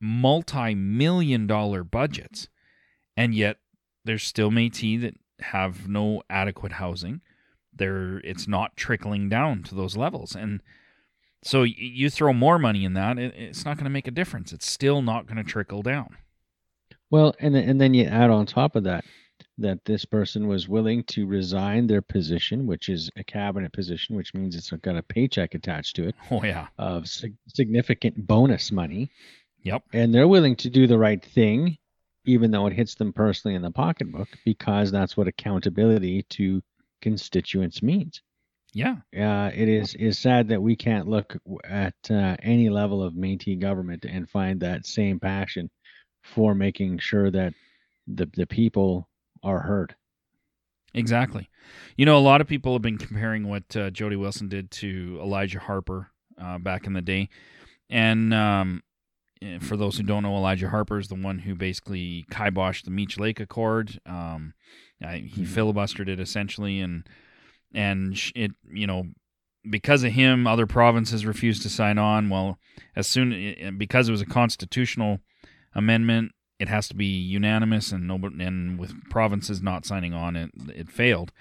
[0.00, 2.48] multi-million dollar budgets,
[3.16, 3.58] and yet
[4.04, 7.20] there's still Métis that have no adequate housing.
[7.74, 10.60] There, it's not trickling down to those levels, and
[11.42, 14.52] so you throw more money in that, it's not going to make a difference.
[14.52, 16.16] It's still not going to trickle down.
[17.10, 19.04] Well, and and then you add on top of that
[19.58, 24.34] that this person was willing to resign their position, which is a cabinet position, which
[24.34, 26.14] means it's got a paycheck attached to it.
[26.30, 29.10] Oh yeah, of significant bonus money.
[29.62, 29.82] Yep.
[29.92, 31.78] And they're willing to do the right thing,
[32.24, 36.62] even though it hits them personally in the pocketbook, because that's what accountability to
[37.00, 38.22] constituents means.
[38.74, 38.96] Yeah.
[39.16, 43.58] Uh, it is is sad that we can't look at uh, any level of Métis
[43.58, 45.70] government and find that same passion
[46.22, 47.54] for making sure that
[48.06, 49.08] the the people
[49.42, 49.94] are heard.
[50.94, 51.48] Exactly.
[51.96, 55.18] You know, a lot of people have been comparing what uh, Jody Wilson did to
[55.22, 57.28] Elijah Harper uh, back in the day,
[57.90, 58.82] and um,
[59.42, 62.90] eh, for those who don't know, Elijah Harper is the one who basically kiboshed the
[62.90, 64.00] Meech Lake Accord.
[64.06, 64.54] Um,
[65.02, 65.44] I, he mm-hmm.
[65.44, 67.06] filibustered it essentially, and
[67.74, 69.04] and it you know
[69.68, 72.28] because of him, other provinces refused to sign on.
[72.28, 72.58] Well,
[72.94, 75.20] as soon because it was a constitutional
[75.74, 80.50] amendment, it has to be unanimous, and no, and with provinces not signing on, it
[80.74, 81.32] it failed,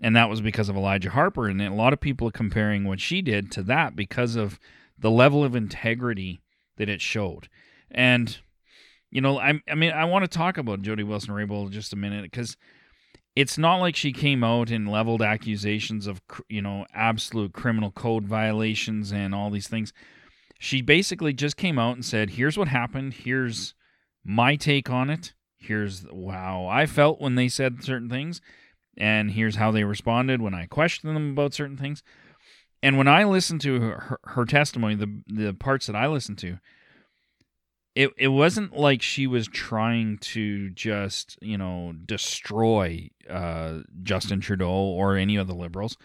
[0.00, 1.46] and that was because of Elijah Harper.
[1.48, 4.58] And a lot of people are comparing what she did to that because of
[4.98, 6.40] the level of integrity
[6.76, 7.48] that it showed,
[7.90, 8.38] and
[9.10, 11.96] you know, I I mean, I want to talk about Jody Wilson Raybould just a
[11.96, 12.56] minute because
[13.36, 18.26] it's not like she came out and leveled accusations of you know absolute criminal code
[18.26, 19.92] violations and all these things.
[20.58, 23.12] She basically just came out and said here's what happened.
[23.12, 23.74] Here's
[24.26, 28.40] my take on it here's how i felt when they said certain things
[28.96, 32.02] and here's how they responded when i questioned them about certain things
[32.82, 36.58] and when i listened to her, her, testimony the the parts that i listened to
[37.96, 44.68] it it wasn't like she was trying to just you know destroy uh, Justin Trudeau
[44.68, 45.96] or any of the liberals.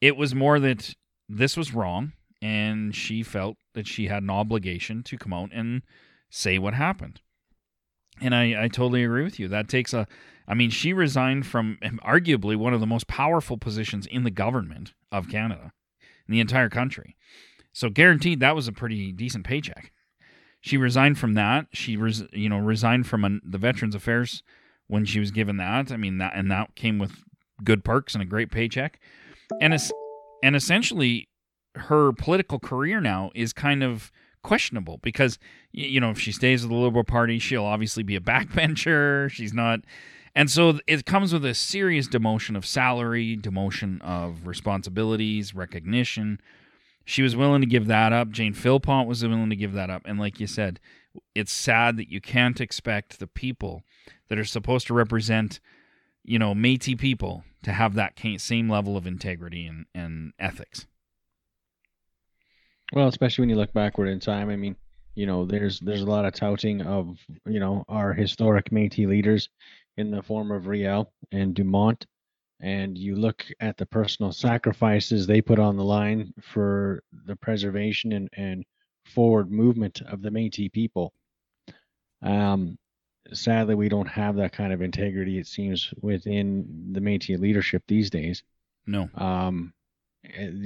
[0.00, 0.94] It was more that
[1.28, 5.82] this was wrong, and she felt that she had an obligation to come out and
[6.30, 7.20] say what happened.
[8.20, 9.48] And I, I totally agree with you.
[9.48, 10.06] That takes a,
[10.46, 14.92] I mean, she resigned from arguably one of the most powerful positions in the government
[15.10, 15.72] of Canada,
[16.28, 17.16] in the entire country.
[17.72, 19.92] So guaranteed that was a pretty decent paycheck
[20.60, 21.66] she resigned from that.
[21.72, 24.42] She res, you know resigned from an, the Veterans Affairs
[24.86, 25.90] when she was given that.
[25.90, 27.24] I mean that and that came with
[27.64, 29.00] good perks and a great paycheck.
[29.60, 29.92] And es-
[30.42, 31.28] and essentially
[31.74, 35.38] her political career now is kind of questionable because
[35.72, 39.30] you know if she stays with the Liberal Party, she'll obviously be a backbencher.
[39.30, 39.80] She's not
[40.34, 46.40] and so it comes with a serious demotion of salary, demotion of responsibilities, recognition,
[47.10, 48.30] she was willing to give that up.
[48.30, 50.02] Jane Philpott was willing to give that up.
[50.04, 50.78] And like you said,
[51.34, 53.82] it's sad that you can't expect the people
[54.28, 55.58] that are supposed to represent,
[56.22, 60.86] you know, Métis people to have that same level of integrity and, and ethics.
[62.92, 64.50] Well, especially when you look backward in time.
[64.50, 64.76] I mean,
[65.14, 69.48] you know, there's there's a lot of touting of you know our historic Métis leaders
[69.96, 72.06] in the form of Riel and Dumont
[72.60, 78.12] and you look at the personal sacrifices they put on the line for the preservation
[78.12, 78.64] and, and
[79.06, 81.12] forward movement of the Métis people.
[82.22, 82.78] Um,
[83.32, 85.38] sadly, we don't have that kind of integrity.
[85.38, 88.42] It seems within the Métis leadership these days.
[88.86, 89.08] No.
[89.14, 89.72] Um,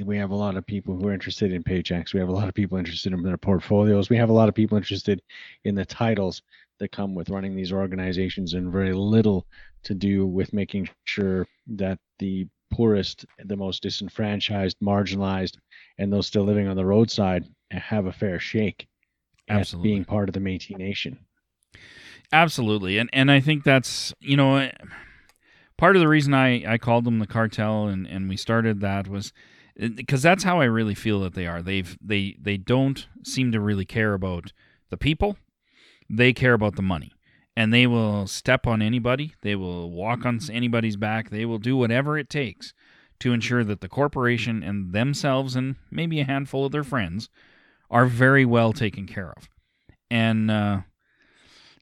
[0.04, 2.12] we have a lot of people who are interested in paychecks.
[2.12, 4.10] We have a lot of people interested in their portfolios.
[4.10, 5.22] We have a lot of people interested
[5.64, 6.42] in the titles
[6.78, 9.46] that come with running these organizations and very little
[9.84, 15.56] to do with making sure that the poorest, the most disenfranchised, marginalized,
[15.98, 18.88] and those still living on the roadside have a fair shake
[19.48, 19.90] Absolutely.
[19.90, 21.18] being part of the Métis Nation.
[22.32, 24.68] Absolutely, and and I think that's you know
[25.84, 29.06] part of the reason I I called them the cartel and and we started that
[29.06, 29.34] was
[29.76, 31.60] because uh, that's how I really feel that they are.
[31.60, 34.54] They've they they don't seem to really care about
[34.88, 35.36] the people.
[36.08, 37.12] They care about the money
[37.54, 39.34] and they will step on anybody.
[39.42, 41.28] They will walk on anybody's back.
[41.28, 42.72] They will do whatever it takes
[43.20, 47.28] to ensure that the corporation and themselves and maybe a handful of their friends
[47.90, 49.50] are very well taken care of.
[50.10, 50.80] And uh,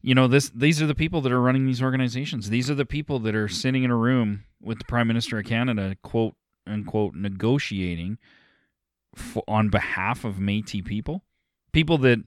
[0.03, 2.49] you know this these are the people that are running these organizations.
[2.49, 5.45] These are the people that are sitting in a room with the Prime Minister of
[5.45, 6.35] Canada, quote
[6.67, 8.17] unquote, negotiating
[9.15, 11.23] for, on behalf of Métis people.
[11.71, 12.19] People that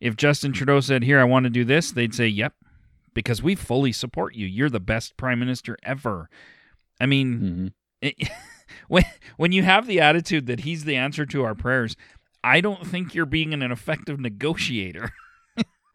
[0.00, 2.54] if Justin Trudeau said, "Here, I want to do this," they'd say, "Yep,
[3.14, 4.46] because we fully support you.
[4.46, 6.28] You're the best prime minister ever.
[7.00, 7.66] I mean, mm-hmm.
[8.02, 8.28] it,
[8.88, 9.04] when
[9.36, 11.96] when you have the attitude that he's the answer to our prayers,
[12.42, 15.12] I don't think you're being an effective negotiator.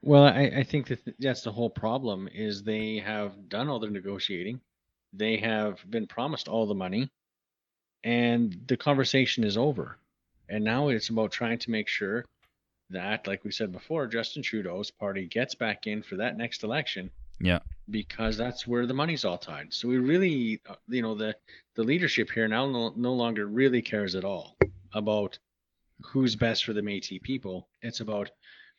[0.05, 3.89] well, I, I think that that's the whole problem is they have done all their
[3.89, 4.61] negotiating.
[5.11, 7.09] They have been promised all the money
[8.03, 9.97] and the conversation is over.
[10.47, 12.23] And now it's about trying to make sure
[12.91, 17.09] that, like we said before, Justin Trudeau's party gets back in for that next election.
[17.41, 17.59] Yeah.
[17.89, 19.73] Because that's where the money's all tied.
[19.73, 21.35] So we really, uh, you know, the
[21.75, 24.55] the leadership here now no, no longer really cares at all
[24.93, 25.37] about
[26.01, 27.67] who's best for the Métis people.
[27.81, 28.29] It's about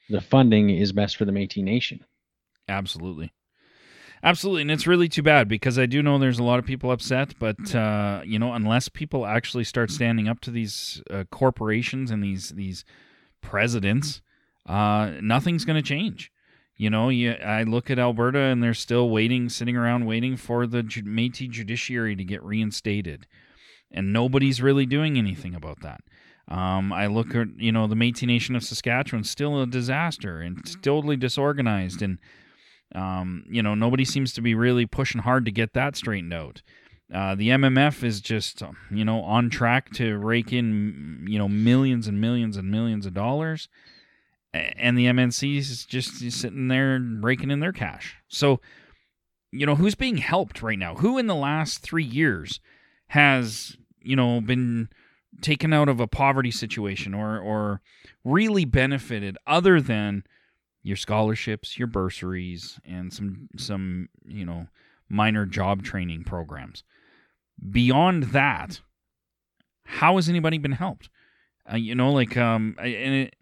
[0.08, 2.04] the funding is best for the Métis nation.
[2.68, 3.32] Absolutely.
[4.22, 6.90] Absolutely, and it's really too bad because I do know there's a lot of people
[6.90, 12.10] upset, but uh, you know, unless people actually start standing up to these uh, corporations
[12.10, 12.84] and these these
[13.40, 14.22] presidents,
[14.64, 16.32] uh, nothing's going to change.
[16.76, 20.66] You know, you, I look at Alberta and they're still waiting, sitting around waiting for
[20.66, 23.26] the Métis judiciary to get reinstated,
[23.90, 26.00] and nobody's really doing anything about that.
[26.48, 30.58] Um, I look at you know the Métis Nation of Saskatchewan still a disaster and
[30.82, 32.18] totally disorganized, and
[32.94, 36.62] um, you know nobody seems to be really pushing hard to get that straightened out.
[37.12, 42.08] Uh, the MMF is just, you know, on track to rake in, you know, millions
[42.08, 43.68] and millions and millions of dollars,
[44.52, 48.16] and the MNC is just sitting there raking in their cash.
[48.28, 48.60] So,
[49.52, 50.96] you know, who's being helped right now?
[50.96, 52.60] Who in the last three years
[53.08, 54.88] has, you know, been
[55.40, 57.80] taken out of a poverty situation or or
[58.24, 60.24] really benefited other than
[60.82, 64.68] your scholarships, your bursaries, and some some you know
[65.08, 66.84] minor job training programs.
[67.70, 68.80] Beyond that,
[69.84, 71.08] how has anybody been helped?
[71.70, 73.36] Uh, you know, like um, and it,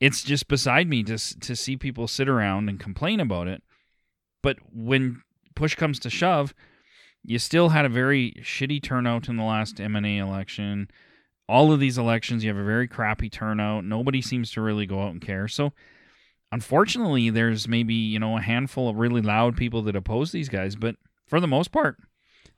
[0.00, 3.62] it's just beside me to to see people sit around and complain about it.
[4.42, 5.22] But when
[5.54, 6.54] push comes to shove,
[7.22, 10.88] you still had a very shitty turnout in the last MNA election.
[11.48, 13.84] All of these elections, you have a very crappy turnout.
[13.84, 15.46] Nobody seems to really go out and care.
[15.46, 15.72] So,
[16.50, 20.76] unfortunately, there's maybe you know a handful of really loud people that oppose these guys,
[20.76, 21.98] but for the most part,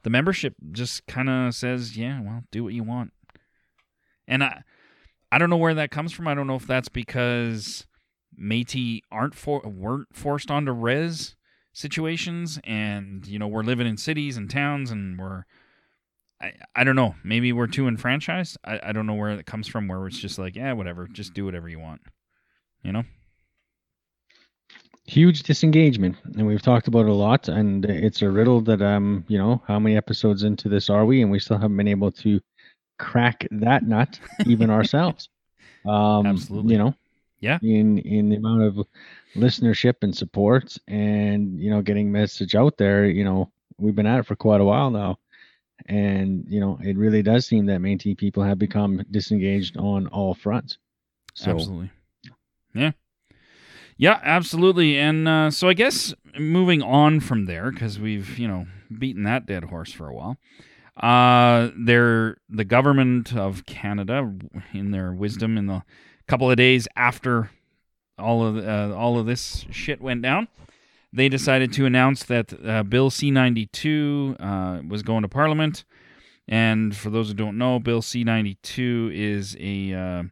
[0.03, 3.12] the membership just kind of says, "Yeah, well, do what you want."
[4.27, 4.62] And I,
[5.31, 6.29] I don't know where that comes from.
[6.29, 7.87] I don't know if that's because
[8.38, 11.37] Métis aren't for weren't forced onto res
[11.72, 15.44] situations, and you know we're living in cities and towns, and we're
[16.40, 17.14] I, I don't know.
[17.24, 18.59] Maybe we're too enfranchised.
[18.64, 19.88] I, I don't know where it comes from.
[19.88, 22.01] Where it's just like, yeah, whatever, just do whatever you want.
[22.83, 23.05] You know
[25.09, 29.24] huge disengagement and we've talked about it a lot and it's a riddle that um
[29.27, 32.12] you know how many episodes into this are we and we still haven't been able
[32.12, 32.38] to
[32.98, 35.31] crack that nut even ourselves
[35.87, 36.72] um Absolutely.
[36.72, 36.94] you know
[37.40, 38.87] yeah in in the amount of
[39.35, 44.18] listenership and support and you know getting message out there you know we've been at
[44.18, 45.18] it for quite a while now
[45.86, 50.34] and you know it really does seem that Métis people have become disengaged on all
[50.34, 50.78] fronts
[51.34, 51.90] so, absolutely
[52.74, 52.92] yeah
[53.98, 54.96] yeah, absolutely.
[54.96, 59.44] And uh, so I guess moving on from there, because we've, you know, beaten that
[59.44, 60.36] dead horse for a while.
[60.96, 64.32] Uh, they're, the government of Canada,
[64.72, 65.82] in their wisdom, in the
[66.28, 67.50] couple of days after
[68.18, 70.46] all of uh, all of this shit went down,
[71.18, 75.85] they decided to announce that uh, Bill C ninety two uh, was going to Parliament.
[76.46, 80.22] And for those who don't know, Bill C ninety two is a uh,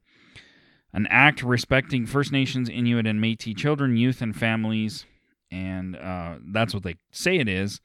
[0.93, 5.05] an act respecting First Nations, Inuit, and Metis children, youth, and families.
[5.51, 7.81] And uh, that's what they say it is.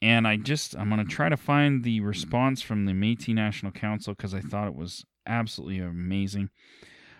[0.00, 4.14] And I just, I'm to try to find the response from the Metis National Council
[4.14, 6.50] because I thought it was absolutely amazing.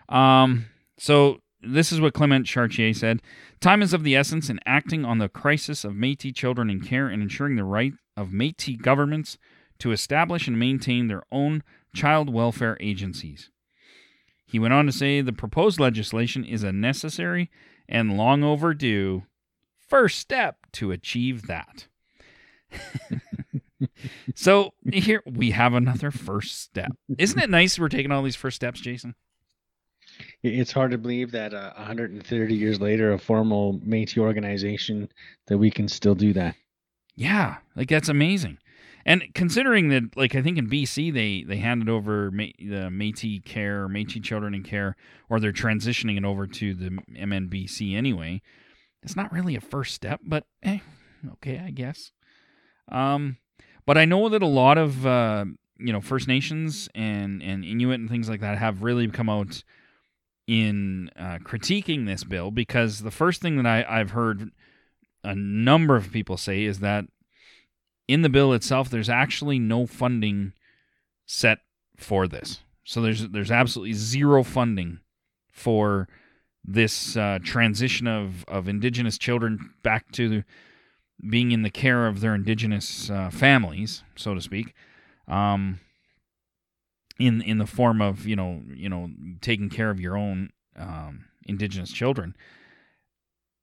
[0.09, 0.67] Um,
[0.99, 3.23] so this is what Clement Chartier said
[3.61, 7.09] Time is of the essence in acting on the crisis of Metis children in care
[7.09, 9.39] and ensuring the right of Metis governments
[9.79, 11.63] to establish and maintain their own
[11.95, 13.51] child welfare agencies.
[14.47, 17.51] He went on to say the proposed legislation is a necessary
[17.89, 19.25] and long overdue
[19.89, 21.89] first step to achieve that.
[24.35, 26.93] so here we have another first step.
[27.19, 29.15] Isn't it nice we're taking all these first steps, Jason?
[30.47, 35.09] It's hard to believe that uh, 130 years later, a formal Métis organization,
[35.47, 36.55] that we can still do that.
[37.15, 38.59] Yeah, like that's amazing.
[39.07, 43.89] And considering that, like I think in BC they they handed over the Métis Care,
[43.89, 44.97] Métis Children in Care,
[45.31, 48.43] or they're transitioning it over to the MNBC anyway.
[49.03, 50.81] It's not really a first step, but eh,
[51.35, 52.11] okay, I guess.
[52.91, 53.39] Um,
[53.87, 55.45] but I know that a lot of uh,
[55.79, 59.63] you know First Nations and and Inuit and things like that have really come out
[60.47, 64.51] in uh, critiquing this bill because the first thing that I, I've heard
[65.25, 67.05] a number of people say is that
[68.07, 70.53] in the bill itself, there's actually no funding
[71.27, 71.59] set
[71.97, 72.61] for this.
[72.85, 75.01] So there's there's absolutely zero funding
[75.51, 76.09] for
[76.65, 80.45] this uh, transition of of indigenous children back to
[81.29, 84.75] being in the care of their indigenous uh, families, so to speak,
[85.27, 85.81] um,
[87.19, 89.09] in in the form of you know you know
[89.41, 92.37] taking care of your own um, indigenous children.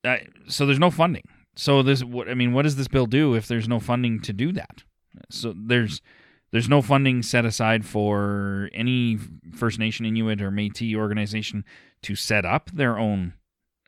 [0.04, 1.28] Uh, so there's no funding.
[1.56, 4.34] So this what I mean, what does this bill do if there's no funding to
[4.34, 4.84] do that?
[5.30, 6.02] So there's
[6.52, 9.18] there's no funding set aside for any
[9.56, 11.66] First Nation Inuit or Métis organization
[12.04, 13.34] to set up their own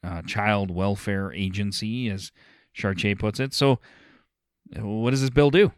[0.03, 2.31] uh, child welfare agency, as
[2.73, 3.53] Chartier puts it.
[3.53, 3.79] So,
[4.79, 5.73] what does this bill do?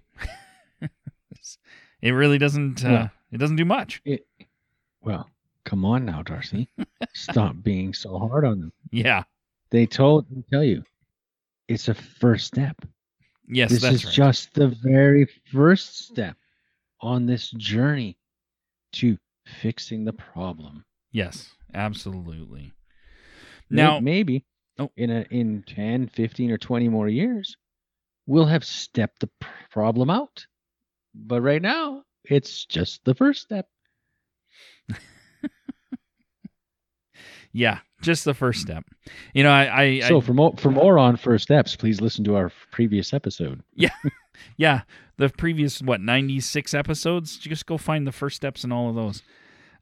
[2.01, 2.85] it really doesn't.
[2.85, 4.01] Uh, well, it doesn't do much.
[4.05, 4.25] It,
[5.01, 5.29] well,
[5.65, 6.69] come on now, Darcy.
[7.13, 8.73] Stop being so hard on them.
[8.91, 9.23] Yeah,
[9.69, 10.29] they told.
[10.31, 10.83] me tell you,
[11.67, 12.75] it's a first step.
[13.47, 14.13] Yes, this is right.
[14.13, 16.35] just the very first step
[17.01, 18.17] on this journey
[18.93, 19.17] to
[19.61, 20.83] fixing the problem.
[21.11, 22.73] Yes, absolutely.
[23.69, 24.45] Now, maybe
[24.79, 24.91] oh.
[24.97, 27.55] in a in 10, 15 or 20 more years,
[28.25, 29.29] we'll have stepped the
[29.71, 30.45] problem out.
[31.13, 33.67] But right now, it's just the first step.
[37.57, 38.85] Yeah, just the first step.
[39.33, 42.23] You know, I, I So I, for more for more on first steps, please listen
[42.25, 43.63] to our previous episode.
[43.73, 43.89] yeah,
[44.57, 44.81] yeah,
[45.17, 47.37] the previous what ninety six episodes.
[47.37, 49.23] Just go find the first steps in all of those.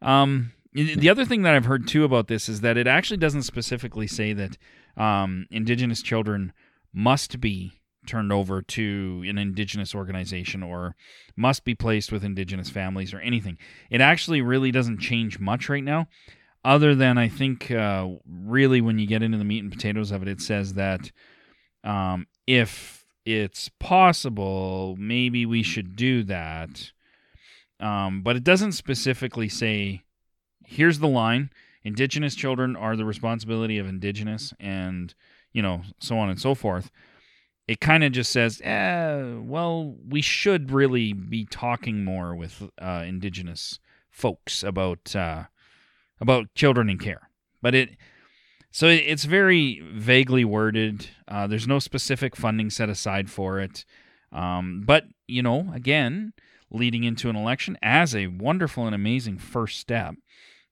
[0.01, 3.43] Um, the other thing that I've heard too about this is that it actually doesn't
[3.43, 4.57] specifically say that
[4.95, 6.53] um, Indigenous children
[6.93, 7.73] must be
[8.07, 10.95] turned over to an Indigenous organization or
[11.35, 13.57] must be placed with Indigenous families or anything.
[13.89, 16.07] It actually really doesn't change much right now,
[16.63, 20.21] other than I think uh, really when you get into the meat and potatoes of
[20.21, 21.11] it, it says that
[21.83, 26.91] um, if it's possible, maybe we should do that.
[27.79, 30.01] Um, but it doesn't specifically say,
[30.65, 31.51] here's the line
[31.83, 35.13] Indigenous children are the responsibility of Indigenous, and,
[35.53, 36.89] you know, so on and so forth.
[37.67, 43.03] It kind of just says, eh, well, we should really be talking more with uh,
[43.07, 43.79] Indigenous
[44.11, 45.45] folks about uh,
[46.21, 47.29] about children in care.
[47.61, 47.89] But it
[48.71, 51.07] so it, it's very vaguely worded.
[51.27, 53.85] Uh, there's no specific funding set aside for it.
[54.31, 56.33] Um, but you know, again,
[56.69, 60.15] leading into an election as a wonderful and amazing first step,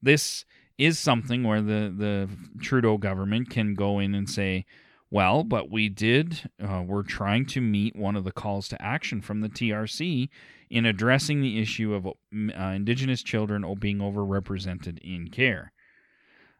[0.01, 0.45] this
[0.77, 2.29] is something where the the
[2.61, 4.65] Trudeau government can go in and say,
[5.13, 6.49] well, but we did.
[6.59, 10.27] Uh, we're trying to meet one of the calls to action from the TRC
[10.71, 15.71] in addressing the issue of uh, Indigenous children being overrepresented in care.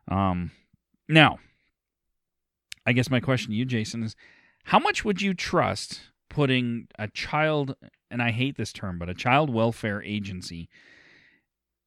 [0.08, 0.51] Um,
[1.10, 1.39] now,
[2.86, 4.16] I guess my question to you, Jason, is
[4.66, 7.76] how much would you trust putting a child,
[8.12, 10.70] and I hate this term, but a child welfare agency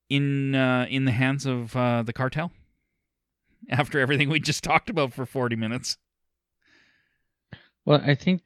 [0.09, 2.51] in uh, in the hands of uh, the cartel?
[3.71, 5.97] After everything we just talked about for forty minutes.
[7.87, 8.43] Well, I think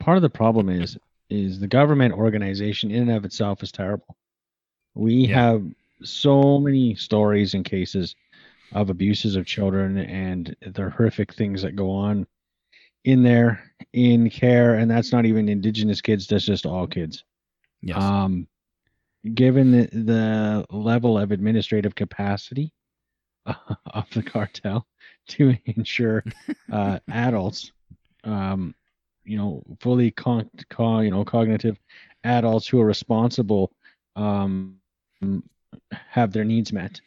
[0.00, 0.98] part of the problem is
[1.30, 4.16] is the government organization in and of itself is terrible.
[4.94, 5.40] We Yeah.
[5.42, 5.64] have
[6.02, 8.16] so many stories and cases
[8.72, 12.26] of abuses of children and the horrific things that go on
[13.04, 16.26] in there in care, and that's not even indigenous kids.
[16.26, 17.24] That's just all kids.
[17.82, 17.98] Yes.
[17.98, 18.48] Um,
[19.34, 19.86] given the,
[20.70, 22.72] the level of administrative capacity
[23.46, 24.86] of the cartel
[25.28, 26.24] to ensure
[26.72, 27.72] uh, adults,
[28.24, 28.74] um,
[29.24, 31.78] you know, fully con, con, you know, cognitive
[32.24, 33.72] adults who are responsible,
[34.16, 34.76] um,
[35.90, 37.00] have their needs met,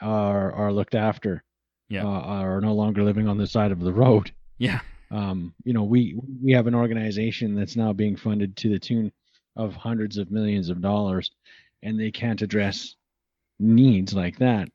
[0.00, 1.42] are are looked after,
[1.88, 2.04] Yeah.
[2.04, 4.80] uh, are no longer living on the side of the road yeah.
[5.10, 9.12] um, you know, we we have an organization that's now being funded to the tune
[9.56, 11.30] of hundreds of millions of dollars,
[11.82, 12.96] and they can't address
[13.58, 14.68] needs like that.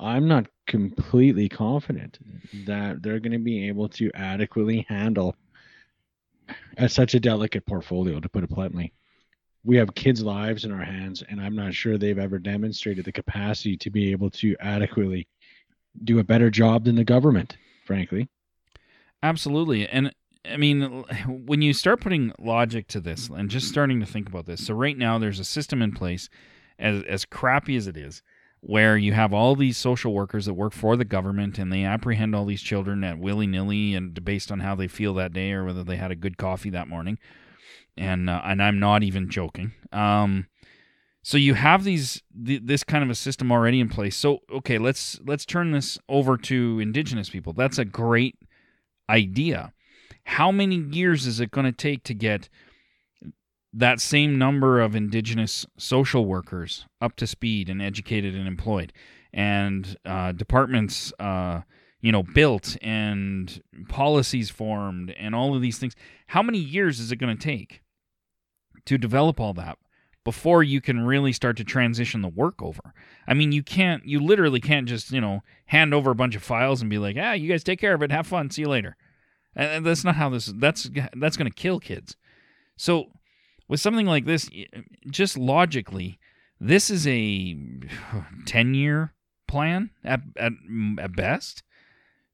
[0.00, 2.18] I'm not completely confident
[2.66, 5.36] that they're going to be able to adequately handle
[6.78, 8.92] a, such a delicate portfolio, to put it bluntly.
[9.62, 13.12] We have kids' lives in our hands, and I'm not sure they've ever demonstrated the
[13.12, 15.28] capacity to be able to adequately
[16.04, 18.28] do a better job than the government, frankly.
[19.22, 19.86] Absolutely.
[19.86, 20.14] And
[20.50, 24.46] I mean, when you start putting logic to this and just starting to think about
[24.46, 26.30] this, so right now there's a system in place,
[26.78, 28.22] as, as crappy as it is,
[28.60, 32.34] where you have all these social workers that work for the government and they apprehend
[32.34, 35.64] all these children at willy nilly and based on how they feel that day or
[35.64, 37.18] whether they had a good coffee that morning.
[37.96, 39.72] And, uh, and I'm not even joking.
[39.92, 40.46] Um,
[41.22, 44.16] so you have these th- this kind of a system already in place.
[44.16, 47.52] So okay, let's let's turn this over to indigenous people.
[47.52, 48.36] That's a great
[49.08, 49.72] idea.
[50.24, 52.48] How many years is it going to take to get
[53.72, 58.92] that same number of indigenous social workers up to speed and educated and employed,
[59.32, 61.60] and uh, departments, uh,
[62.00, 65.94] you know, built and policies formed, and all of these things?
[66.28, 67.82] How many years is it going to take
[68.86, 69.78] to develop all that?
[70.22, 72.92] Before you can really start to transition the work over.
[73.26, 76.42] I mean, you can't, you literally can't just, you know, hand over a bunch of
[76.42, 78.68] files and be like, ah, you guys take care of it, have fun, see you
[78.68, 78.96] later.
[79.56, 80.46] And that's not how this.
[80.46, 82.16] That's that's going to kill kids.
[82.76, 83.06] So,
[83.70, 84.50] with something like this,
[85.10, 86.18] just logically,
[86.58, 87.56] this is a
[88.46, 89.14] ten-year
[89.46, 90.52] plan at at
[90.98, 91.62] at best.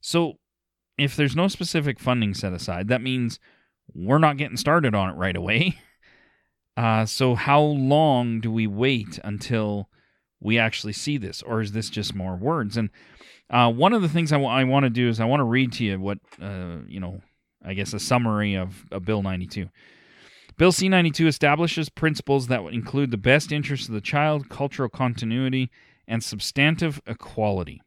[0.01, 0.39] So,
[0.97, 3.39] if there's no specific funding set aside, that means
[3.95, 5.79] we're not getting started on it right away.
[6.79, 9.89] Uh, so, how long do we wait until
[10.41, 12.77] we actually see this, or is this just more words?
[12.77, 12.91] And
[13.49, 15.85] uh, one of the things I want to do is I want to read to
[15.85, 17.23] you what, uh, you know,
[17.65, 19.71] I guess a summary of, of Bill 92.
[20.59, 24.89] Bill C 92 establishes principles that would include the best interests of the child, cultural
[24.89, 25.71] continuity,
[26.09, 27.83] and substantive equality.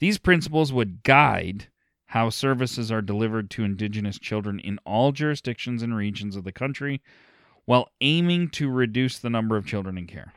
[0.00, 1.68] These principles would guide
[2.08, 7.00] how services are delivered to Indigenous children in all jurisdictions and regions of the country,
[7.64, 10.34] while aiming to reduce the number of children in care.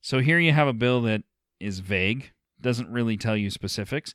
[0.00, 1.24] So here you have a bill that
[1.58, 4.14] is vague, doesn't really tell you specifics,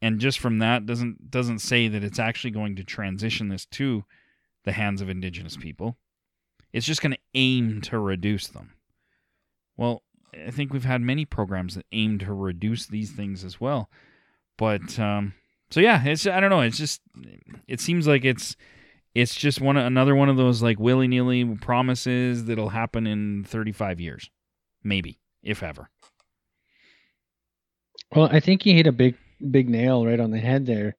[0.00, 4.04] and just from that doesn't doesn't say that it's actually going to transition this to
[4.64, 5.96] the hands of indigenous people.
[6.72, 8.74] It's just going to aim to reduce them.
[9.76, 10.02] Well,
[10.34, 13.88] I think we've had many programs that aim to reduce these things as well.
[14.58, 15.34] But um,
[15.70, 16.60] so yeah, it's I don't know.
[16.60, 17.00] It's just
[17.66, 18.56] it seems like it's
[19.14, 24.00] it's just one another one of those like willy nilly promises that'll happen in 35
[24.00, 24.30] years,
[24.82, 25.90] maybe if ever.
[28.14, 29.16] Well, I think you hit a big
[29.50, 30.96] big nail right on the head there.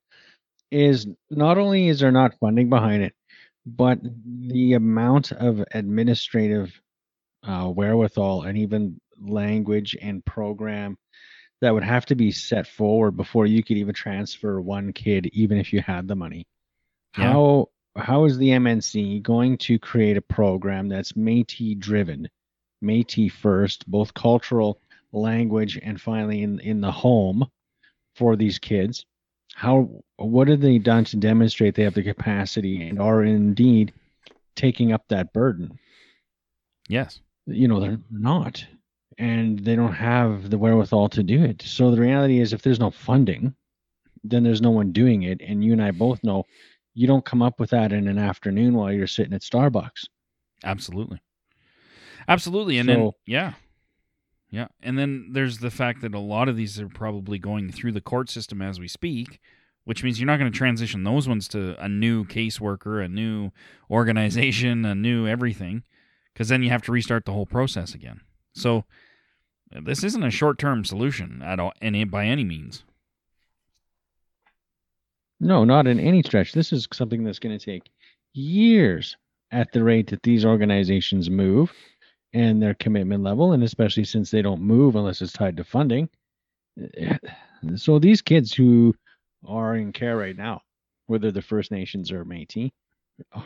[0.72, 3.14] Is not only is there not funding behind it,
[3.78, 6.80] but the amount of administrative
[7.44, 10.98] uh, wherewithal and even language and program
[11.62, 15.58] that would have to be set forward before you could even transfer one kid, even
[15.58, 16.48] if you had the money.
[17.18, 17.34] Yeah.
[17.34, 22.30] How how is the MNC going to create a program that's Métis driven,
[22.84, 24.80] Métis first, both cultural,
[25.12, 27.48] language, and finally in in the home
[28.16, 29.06] for these kids?
[29.56, 33.94] How what have they done to demonstrate they have the capacity and are indeed
[34.56, 35.78] taking up that burden?
[36.88, 37.20] Yes.
[37.46, 38.66] You know, they're not
[39.20, 41.62] and they don't have the wherewithal to do it.
[41.62, 43.54] So the reality is, if there's no funding,
[44.24, 45.42] then there's no one doing it.
[45.46, 46.46] And you and I both know
[46.94, 50.08] you don't come up with that in an afternoon while you're sitting at Starbucks.
[50.64, 51.22] Absolutely.
[52.30, 52.78] Absolutely.
[52.78, 53.54] And so, then, yeah.
[54.52, 54.68] Yeah.
[54.82, 58.02] And then there's the fact that a lot of these are probably going through the
[58.02, 59.40] court system as we speak,
[59.84, 63.52] which means you're not going to transition those ones to a new caseworker, a new
[63.92, 65.84] organization, a new everything,
[66.34, 68.22] because then you have to restart the whole process again.
[68.54, 68.86] So
[69.72, 72.84] this isn't a short-term solution at all, any by any means.
[75.40, 76.54] No, not in any stretch.
[76.54, 77.90] This is something that's going to take
[78.34, 79.16] years
[79.52, 81.72] at the rate that these organizations move
[82.34, 86.10] and their commitment level, and especially since they don't move unless it's tied to funding.
[87.76, 88.96] So these kids who
[89.46, 90.62] are in care right now,
[91.08, 92.72] whether the First Nations or Métis,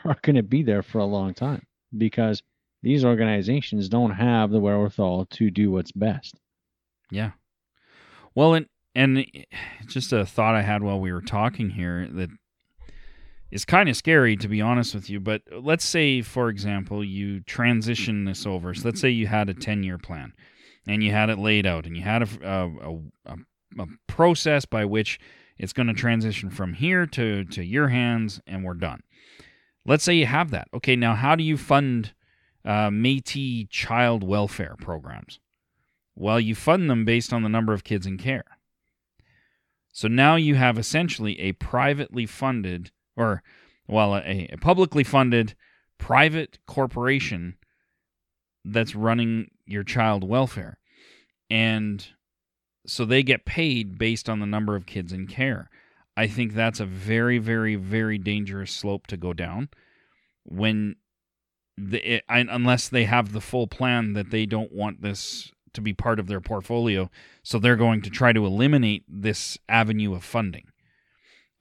[0.06, 1.66] are going to be there for a long time
[1.98, 2.44] because
[2.84, 6.36] these organizations don't have the wherewithal to do what's best.
[7.10, 7.32] Yeah.
[8.36, 9.26] Well, and and
[9.88, 12.30] just a thought I had while we were talking here that
[13.54, 15.20] is kind of scary to be honest with you.
[15.20, 18.74] But let's say, for example, you transition this over.
[18.74, 20.34] So let's say you had a ten-year plan,
[20.88, 23.36] and you had it laid out, and you had a a, a,
[23.80, 25.20] a process by which
[25.58, 29.02] it's going to transition from here to to your hands, and we're done.
[29.86, 30.68] Let's say you have that.
[30.74, 32.14] Okay, now how do you fund
[32.66, 35.40] uh, Métis child welfare programs?
[36.16, 38.46] Well, you fund them based on the number of kids in care.
[39.92, 43.44] So now you have essentially a privately funded, or,
[43.88, 45.56] well, a, a publicly funded
[45.98, 47.56] private corporation
[48.66, 50.78] that's running your child welfare.
[51.50, 52.06] And
[52.86, 55.70] so they get paid based on the number of kids in care.
[56.16, 59.70] I think that's a very, very, very dangerous slope to go down
[60.44, 60.96] when
[61.78, 65.82] the, eh, it, unless they have the full plan that they don't want this to
[65.82, 67.10] be part of their portfolio.
[67.42, 70.66] So they're going to try to eliminate this avenue of funding.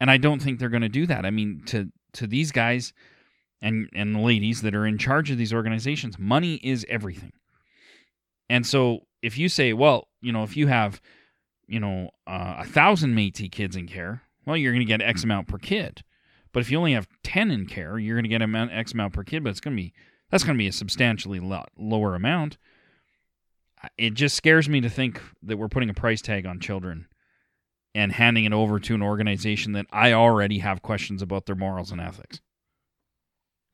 [0.03, 1.25] And I don't think they're going to do that.
[1.25, 2.93] I mean, to to these guys
[3.63, 7.33] and and the ladies that are in charge of these organizations, money is everything.
[8.51, 11.01] And so if you say, well, you know, if you have,
[11.69, 15.23] you know, uh, a thousand Métis kids in care, well, you're going to get X
[15.23, 16.03] amount per kid.
[16.51, 19.15] But if you only have 10 in care, you're going to get an X amount
[19.15, 19.93] per kid, but it's going to be
[20.33, 22.59] that's going to be a substantially lot lower amount.
[23.97, 27.07] It just scares me to think that we're putting a price tag on children
[27.95, 31.93] and handing it over to an organization that I already have questions about their morals
[31.93, 32.41] and ethics.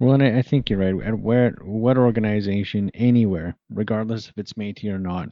[0.01, 1.07] Well, and I think you're right.
[1.07, 5.29] At where what organization anywhere, regardless if it's Métis or not,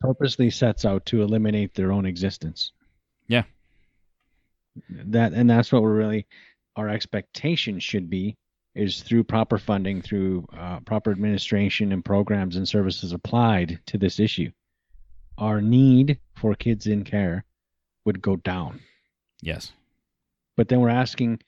[0.00, 2.72] purposely sets out to eliminate their own existence.
[3.26, 3.44] Yeah
[4.88, 6.26] that and that's what we're really
[6.76, 8.36] our expectation should be
[8.74, 14.18] is through proper funding, through uh, proper administration and programs and services applied to this
[14.18, 14.50] issue,
[15.38, 17.44] our need for kids in care
[18.04, 18.80] would go down.
[19.42, 19.72] Yes.
[20.56, 21.40] But then we're asking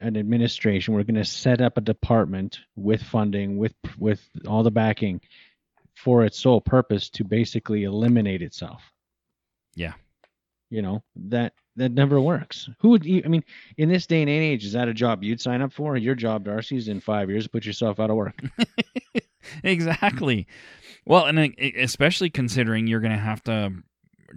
[0.00, 4.70] an administration, we're going to set up a department with funding, with with all the
[4.70, 5.20] backing
[5.94, 8.82] for its sole purpose to basically eliminate itself.
[9.74, 9.94] Yeah.
[10.70, 12.68] You know, that that never works.
[12.80, 13.44] Who would you, I mean,
[13.76, 15.96] in this day and age, is that a job you'd sign up for?
[15.96, 18.40] Your job, Darcy, is in five years put yourself out of work.
[19.64, 20.46] exactly.
[21.04, 23.72] Well, and especially considering you're going to have to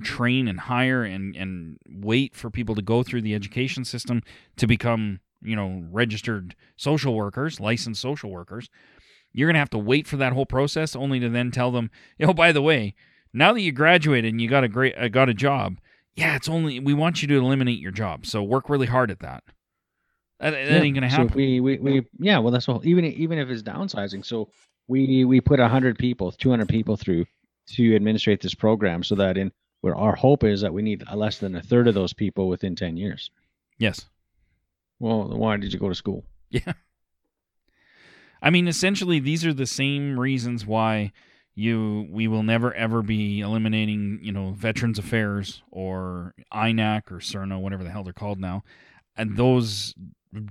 [0.01, 4.21] train and hire and and wait for people to go through the education system
[4.57, 8.69] to become you know registered social workers, licensed social workers.
[9.33, 11.89] You're going to have to wait for that whole process only to then tell them,
[12.21, 12.95] "Oh, by the way,
[13.33, 15.79] now that you graduated and you got a great uh, got a job,
[16.15, 18.25] yeah, it's only we want you to eliminate your job.
[18.25, 19.43] So work really hard at that."
[20.39, 21.27] That, that Yeah, ain't going to happen.
[21.29, 22.81] if we, we, we, yeah, well, that's all.
[22.85, 24.49] Even even if it's downsizing, so
[24.87, 27.25] we we put hundred people, two hundred people through
[27.69, 29.51] to administrate this program, so that in
[29.84, 32.73] where our hope is that we need less than a third of those people within
[32.73, 33.29] ten years.
[33.77, 34.05] yes.
[34.97, 36.23] Well, why did you go to school?
[36.49, 36.71] Yeah.
[38.41, 41.11] I mean, essentially, these are the same reasons why
[41.53, 47.59] you we will never ever be eliminating, you know, Veterans Affairs or INAC or CERNA,
[47.59, 48.63] whatever the hell they're called now,
[49.17, 49.36] and hmm.
[49.36, 49.93] those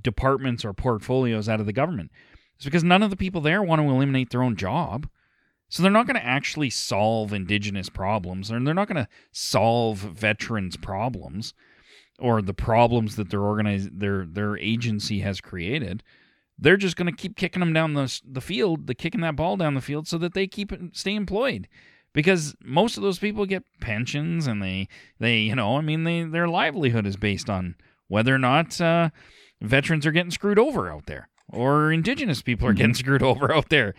[0.03, 2.13] departments or portfolios out of the government.
[2.57, 5.09] It's because none of the people there want to eliminate their own job.
[5.73, 10.01] So they're not going to actually solve indigenous problems, and they're not going to solve
[10.01, 11.55] veterans' problems
[12.19, 16.03] or the problems that their organize their their agency has created.
[16.59, 19.57] They're just going to keep kicking them down the the field, the kicking that ball
[19.57, 21.69] down the field, so that they keep stay employed.
[22.13, 24.89] Because most of those people get pensions, and they
[25.21, 27.77] they you know I mean they their livelihood is based on
[28.09, 29.09] whether or not uh,
[29.63, 33.71] veterans are getting screwed over out there, or indigenous people are getting screwed over out
[33.71, 33.95] there.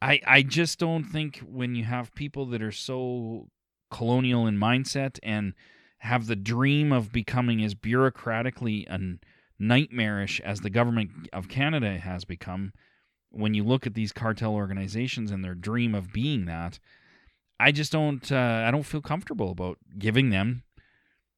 [0.00, 3.48] I I just don't think when you have people that are so
[3.90, 5.54] colonial in mindset and
[5.98, 9.18] have the dream of becoming as bureaucratically and
[9.58, 12.72] nightmarish as the government of Canada has become,
[13.30, 16.78] when you look at these cartel organizations and their dream of being that,
[17.58, 20.62] I just don't uh, I don't feel comfortable about giving them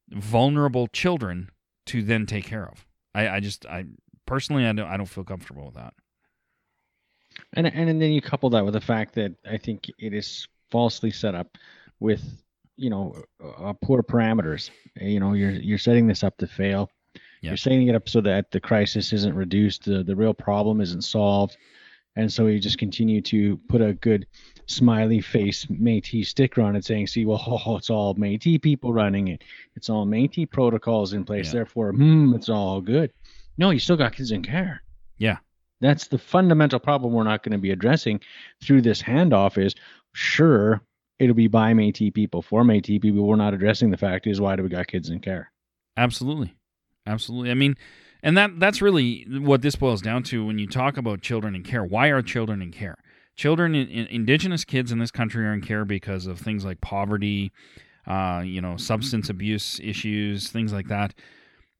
[0.09, 1.49] vulnerable children
[1.87, 2.85] to then take care of.
[3.15, 3.85] I, I just I
[4.25, 5.93] personally I don't I don't feel comfortable with that.
[7.53, 11.11] And and then you couple that with the fact that I think it is falsely
[11.11, 11.57] set up
[11.99, 12.23] with
[12.77, 14.69] you know uh, poor parameters.
[14.99, 16.89] You know, you're you're setting this up to fail.
[17.41, 17.51] Yeah.
[17.51, 21.03] You're setting it up so that the crisis isn't reduced, the the real problem isn't
[21.03, 21.57] solved,
[22.15, 24.27] and so you just continue to put a good
[24.67, 29.29] smiley face Métis sticker on it, saying, "See, well, oh, it's all Métis people running
[29.29, 29.43] it.
[29.75, 31.47] It's all Métis protocols in place.
[31.47, 31.53] Yeah.
[31.53, 33.11] Therefore, hmm, it's all good."
[33.57, 34.81] No, you still got kids in care.
[35.17, 35.37] Yeah.
[35.81, 38.21] That's the fundamental problem we're not going to be addressing
[38.63, 39.75] through this handoff is
[40.13, 40.81] sure
[41.19, 43.27] it'll be by Métis people for Métis people.
[43.27, 45.51] We're not addressing the fact is why do we got kids in care?
[45.97, 46.55] Absolutely.
[47.05, 47.51] Absolutely.
[47.51, 47.75] I mean,
[48.23, 51.63] and that that's really what this boils down to when you talk about children in
[51.63, 51.83] care.
[51.83, 52.97] Why are children in care?
[53.35, 56.81] Children, in, in- indigenous kids in this country are in care because of things like
[56.81, 57.51] poverty,
[58.05, 61.15] uh, you know, substance abuse issues, things like that.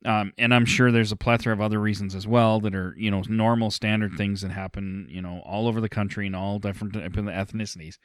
[0.04, 3.12] Um, and I'm sure there's a plethora of other reasons as well that are, you
[3.12, 6.94] know, normal standard things that happen, you know, all over the country and all different
[6.96, 7.98] ethnicities.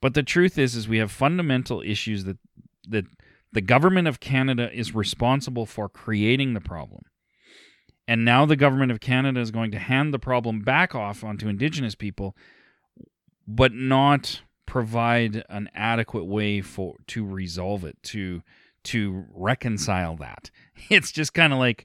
[0.00, 2.38] But the truth is, is we have fundamental issues that
[2.88, 3.04] that
[3.52, 7.02] the government of Canada is responsible for creating the problem.
[8.08, 11.48] And now the government of Canada is going to hand the problem back off onto
[11.48, 12.36] Indigenous people,
[13.46, 18.42] but not provide an adequate way for to resolve it, to
[18.84, 20.50] to reconcile that.
[20.88, 21.84] It's just kind of like,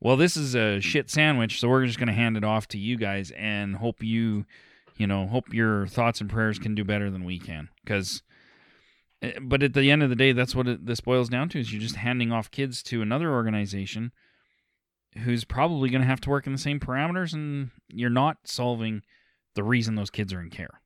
[0.00, 2.78] well, this is a shit sandwich, so we're just going to hand it off to
[2.78, 4.46] you guys and hope you,
[4.96, 7.68] you know, hope your thoughts and prayers can do better than we can.
[7.82, 8.22] Because,
[9.42, 11.72] but at the end of the day, that's what it, this boils down to: is
[11.72, 14.12] you're just handing off kids to another organization
[15.24, 19.02] who's probably going to have to work in the same parameters, and you're not solving
[19.56, 20.80] the reason those kids are in care.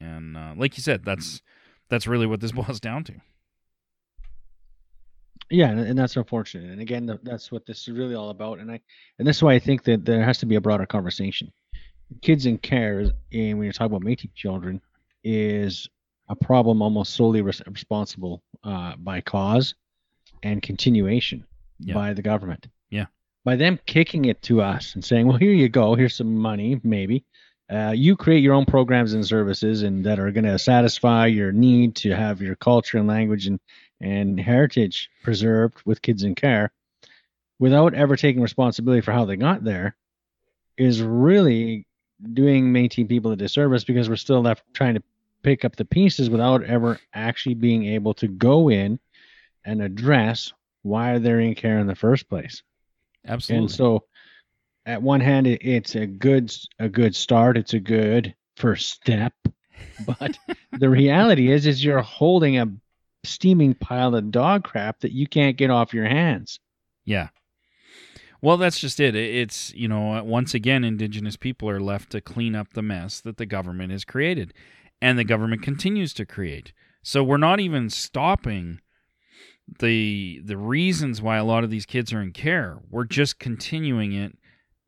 [0.00, 1.42] And uh, like you said, that's
[1.90, 3.20] that's really what this boils down to.
[5.50, 6.70] Yeah, and, and that's unfortunate.
[6.70, 8.58] And again, th- that's what this is really all about.
[8.60, 8.80] And I
[9.18, 11.52] and this is why I think that there has to be a broader conversation.
[12.22, 14.80] Kids in care, is- and when you're talking about Métis children,
[15.24, 15.88] is
[16.28, 19.74] a problem almost solely res- responsible uh, by cause
[20.42, 21.44] and continuation
[21.80, 21.94] Yeah.
[21.94, 22.68] by the government.
[22.90, 23.06] Yeah.
[23.44, 25.94] By them kicking it to us and saying, "Well, here you go.
[25.94, 27.24] Here's some money, maybe."
[27.68, 31.52] Uh, you create your own programs and services, and that are going to satisfy your
[31.52, 33.60] need to have your culture and language and
[34.00, 36.72] and heritage preserved with kids in care
[37.58, 39.94] without ever taking responsibility for how they got there
[40.76, 41.86] is really
[42.32, 45.02] doing Métis people a disservice because we're still left trying to
[45.42, 48.98] pick up the pieces without ever actually being able to go in
[49.64, 52.62] and address why they're in care in the first place.
[53.26, 53.64] Absolutely.
[53.64, 54.04] And so
[54.86, 59.34] at one hand it, it's a good a good start, it's a good first step,
[60.06, 60.38] but
[60.78, 62.66] the reality is is you're holding a
[63.24, 66.58] steaming pile of dog crap that you can't get off your hands.
[67.04, 67.28] Yeah.
[68.42, 69.14] Well, that's just it.
[69.14, 72.82] It- It's, you know, uh, once again, Indigenous people are left to clean up the
[72.82, 74.54] mess that the government has created.
[75.02, 76.72] And the government continues to create.
[77.02, 78.80] So we're not even stopping
[79.78, 82.80] the the reasons why a lot of these kids are in care.
[82.90, 84.36] We're just continuing it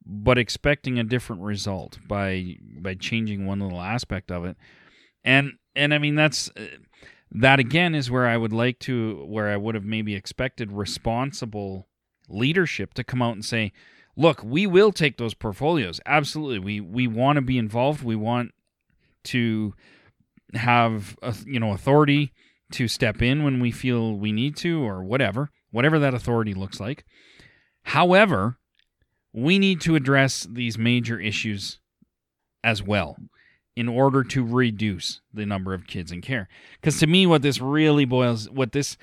[0.05, 4.57] but expecting a different result by by changing one little aspect of it.
[5.24, 6.66] And and I mean that's uh,
[7.35, 11.89] that again is where I would like to where I would have maybe expected responsible
[12.28, 13.72] leadership to come out and say,
[14.16, 16.01] "Look, we will take those portfolios.
[16.07, 16.59] Absolutely.
[16.59, 18.05] We we want to be involved.
[18.05, 18.53] We want
[19.24, 19.74] to
[20.55, 22.33] have a, you know authority
[22.72, 26.80] to step in when we feel we need to or whatever, whatever that authority looks
[26.80, 27.05] like.
[27.85, 28.59] However,
[29.33, 31.80] we need to address these major issues
[32.64, 33.16] as well
[33.74, 36.48] in order to reduce the number of kids in care.
[36.80, 38.96] Because to me, what this really boils, what this,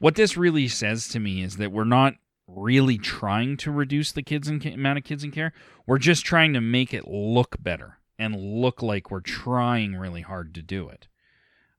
[0.00, 2.14] what this really says to me is that we're not
[2.48, 5.52] really trying to reduce the kids in amount of kids in care.
[5.86, 10.54] We're just trying to make it look better and look like we're trying really hard
[10.54, 11.06] to do it.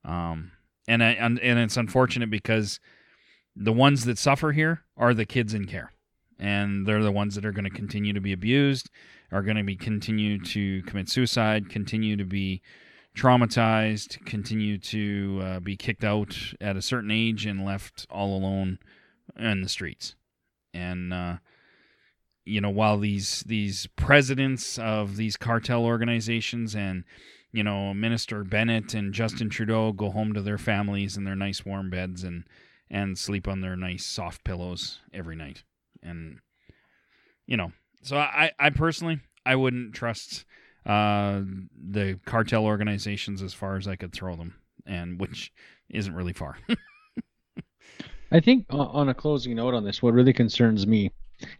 [0.05, 0.51] Um,
[0.87, 2.79] and I, and and it's unfortunate because
[3.55, 5.91] the ones that suffer here are the kids in care,
[6.39, 8.89] and they're the ones that are going to continue to be abused,
[9.31, 12.61] are going to be continue to commit suicide, continue to be
[13.15, 18.79] traumatized, continue to uh, be kicked out at a certain age and left all alone
[19.37, 20.15] in the streets,
[20.73, 21.13] and.
[21.13, 21.37] Uh,
[22.45, 27.03] you know, while these these presidents of these cartel organizations and
[27.51, 31.65] you know, Minister Bennett and Justin Trudeau go home to their families in their nice
[31.65, 32.43] warm beds and
[32.91, 35.63] and sleep on their nice soft pillows every night.
[36.01, 36.39] And
[37.45, 37.71] you know,
[38.01, 40.45] so I I personally I wouldn't trust
[40.85, 41.41] uh,
[41.89, 45.51] the cartel organizations as far as I could throw them, and which
[45.89, 46.57] isn't really far.
[48.31, 51.11] I think on a closing note on this, what really concerns me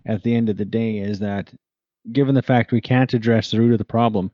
[0.06, 1.52] at the end of the day is that
[2.12, 4.32] given the fact we can't address the root of the problem,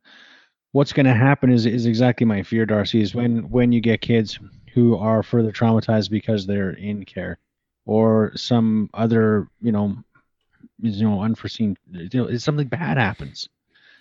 [0.72, 3.02] what's going to happen is is exactly my fear, Darcy.
[3.02, 4.40] Is when when you get kids
[4.74, 7.38] who are further traumatized because they're in care,
[7.86, 9.96] or some other you know
[10.80, 13.50] you know unforeseen you know, something bad happens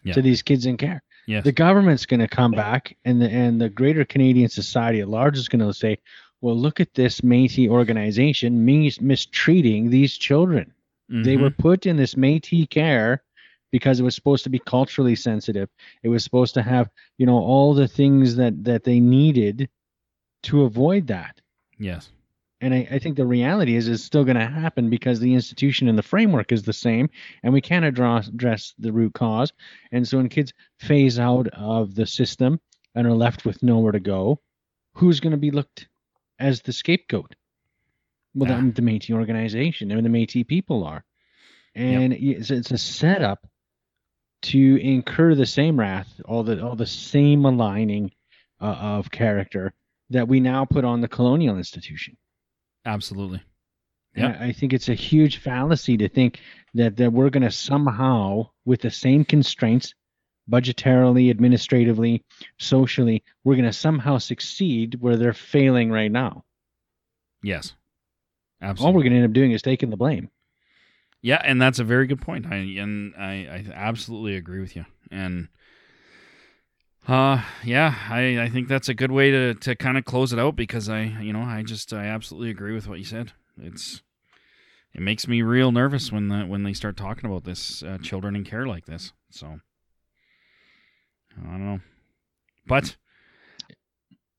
[0.05, 0.13] yeah.
[0.15, 1.03] to these kids in care.
[1.27, 1.45] Yes.
[1.45, 5.39] The government's going to come back, and the and the greater Canadian society at large
[5.39, 5.99] is going to say,
[6.41, 10.75] "Well, look at this Métis organization mis- mistreating these children.
[11.11, 11.23] Mm-hmm.
[11.23, 13.23] They were put in this Métis care
[13.71, 15.69] because it was supposed to be culturally sensitive.
[16.03, 19.71] It was supposed to have, you know, all the things that that they needed
[20.45, 21.41] to avoid that.
[21.79, 22.11] Yes.
[22.61, 25.89] And I, I think the reality is it's still going to happen because the institution
[25.89, 27.11] and the framework is the same,
[27.43, 29.53] and we can't address, address the root cause.
[29.93, 32.61] And so when kids phase out of the system
[32.95, 34.41] and are left with nowhere to go,
[34.95, 35.89] who's going to be looked
[36.39, 37.35] as the scapegoat?
[38.35, 38.61] Well, yeah.
[38.61, 41.05] the, the Métis organization and the Métis people are,
[41.75, 42.39] and yep.
[42.39, 43.47] it's, it's a setup
[44.43, 48.11] to incur the same wrath, all the all the same aligning
[48.61, 49.73] uh, of character
[50.11, 52.17] that we now put on the colonial institution.
[52.85, 53.43] Absolutely.
[54.17, 56.41] Yeah, I think it's a huge fallacy to think
[56.75, 59.93] that that we're going to somehow, with the same constraints,
[60.49, 62.23] budgetarily, administratively,
[62.59, 66.45] socially, we're going to somehow succeed where they're failing right now.
[67.43, 67.75] Yes.
[68.63, 68.87] Absolutely.
[68.87, 70.31] All we're going to end up doing is taking the blame.
[71.21, 72.47] Yeah, and that's a very good point.
[72.47, 74.85] I and I, I absolutely agree with you.
[75.11, 75.49] And
[77.07, 80.39] uh yeah, I, I think that's a good way to, to kind of close it
[80.39, 83.33] out because I you know, I just I absolutely agree with what you said.
[83.61, 84.03] It's
[84.95, 88.37] it makes me real nervous when the, when they start talking about this uh, children
[88.37, 89.13] in care like this.
[89.31, 89.61] So
[91.39, 91.81] I don't know.
[92.67, 92.97] But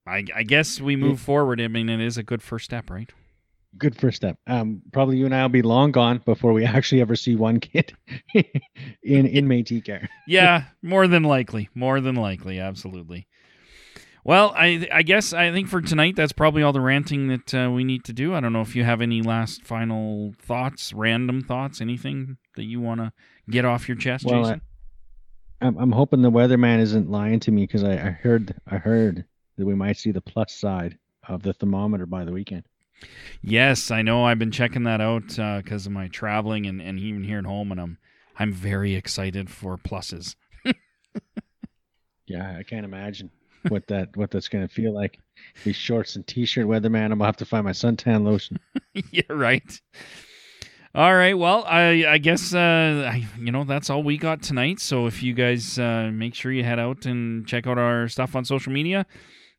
[0.08, 1.60] I I guess we move forward.
[1.62, 3.12] I mean, it is a good first step, right?
[3.78, 4.38] Good first step.
[4.48, 7.60] Um, probably you and I will be long gone before we actually ever see one
[7.60, 7.96] kid
[8.34, 10.10] in in Métis care.
[10.28, 13.28] yeah, more than likely, more than likely, absolutely.
[14.24, 17.72] Well, I I guess I think for tonight that's probably all the ranting that uh,
[17.72, 18.34] we need to do.
[18.34, 22.82] I don't know if you have any last final thoughts, random thoughts, anything that you
[22.82, 23.14] want to
[23.50, 24.62] get off your chest, well, Jason.
[25.62, 29.26] I, I'm hoping the weatherman isn't lying to me because I, I heard I heard
[29.58, 30.98] that we might see the plus side
[31.28, 32.64] of the thermometer by the weekend.
[33.42, 34.24] Yes, I know.
[34.26, 37.46] I've been checking that out because uh, of my traveling and, and even here at
[37.46, 37.98] home, and I'm
[38.38, 40.36] I'm very excited for pluses.
[42.28, 43.30] yeah, I can't imagine
[43.70, 45.20] what that what that's going to feel like.
[45.64, 47.06] These shorts and t-shirt weatherman.
[47.06, 48.60] I'm gonna have to find my suntan lotion.
[49.12, 49.82] yeah, right.
[50.94, 51.38] All right.
[51.38, 54.80] Well, I I guess uh, I, you know that's all we got tonight.
[54.80, 58.36] So if you guys uh, make sure you head out and check out our stuff
[58.36, 59.06] on social media.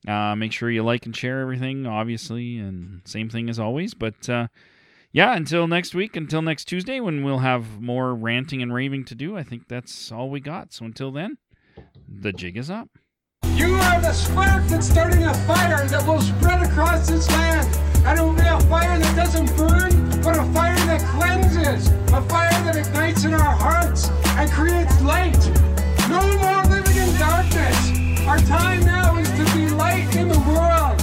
[0.07, 3.93] Uh, make sure you like and share everything, obviously, and same thing as always.
[3.93, 4.47] But uh,
[5.13, 9.15] yeah, until next week, until next Tuesday, when we'll have more ranting and raving to
[9.15, 10.73] do, I think that's all we got.
[10.73, 11.39] So until then,
[12.09, 12.89] the jig is up.
[13.55, 17.67] You are the spark that's starting a fire that will spread across this land.
[18.05, 19.91] And it will be a fire that doesn't burn,
[20.23, 25.41] but a fire that cleanses, a fire that ignites in our hearts and creates light.
[26.09, 28.21] No more living in darkness.
[28.29, 29.06] Our time now.
[30.47, 30.95] Bro.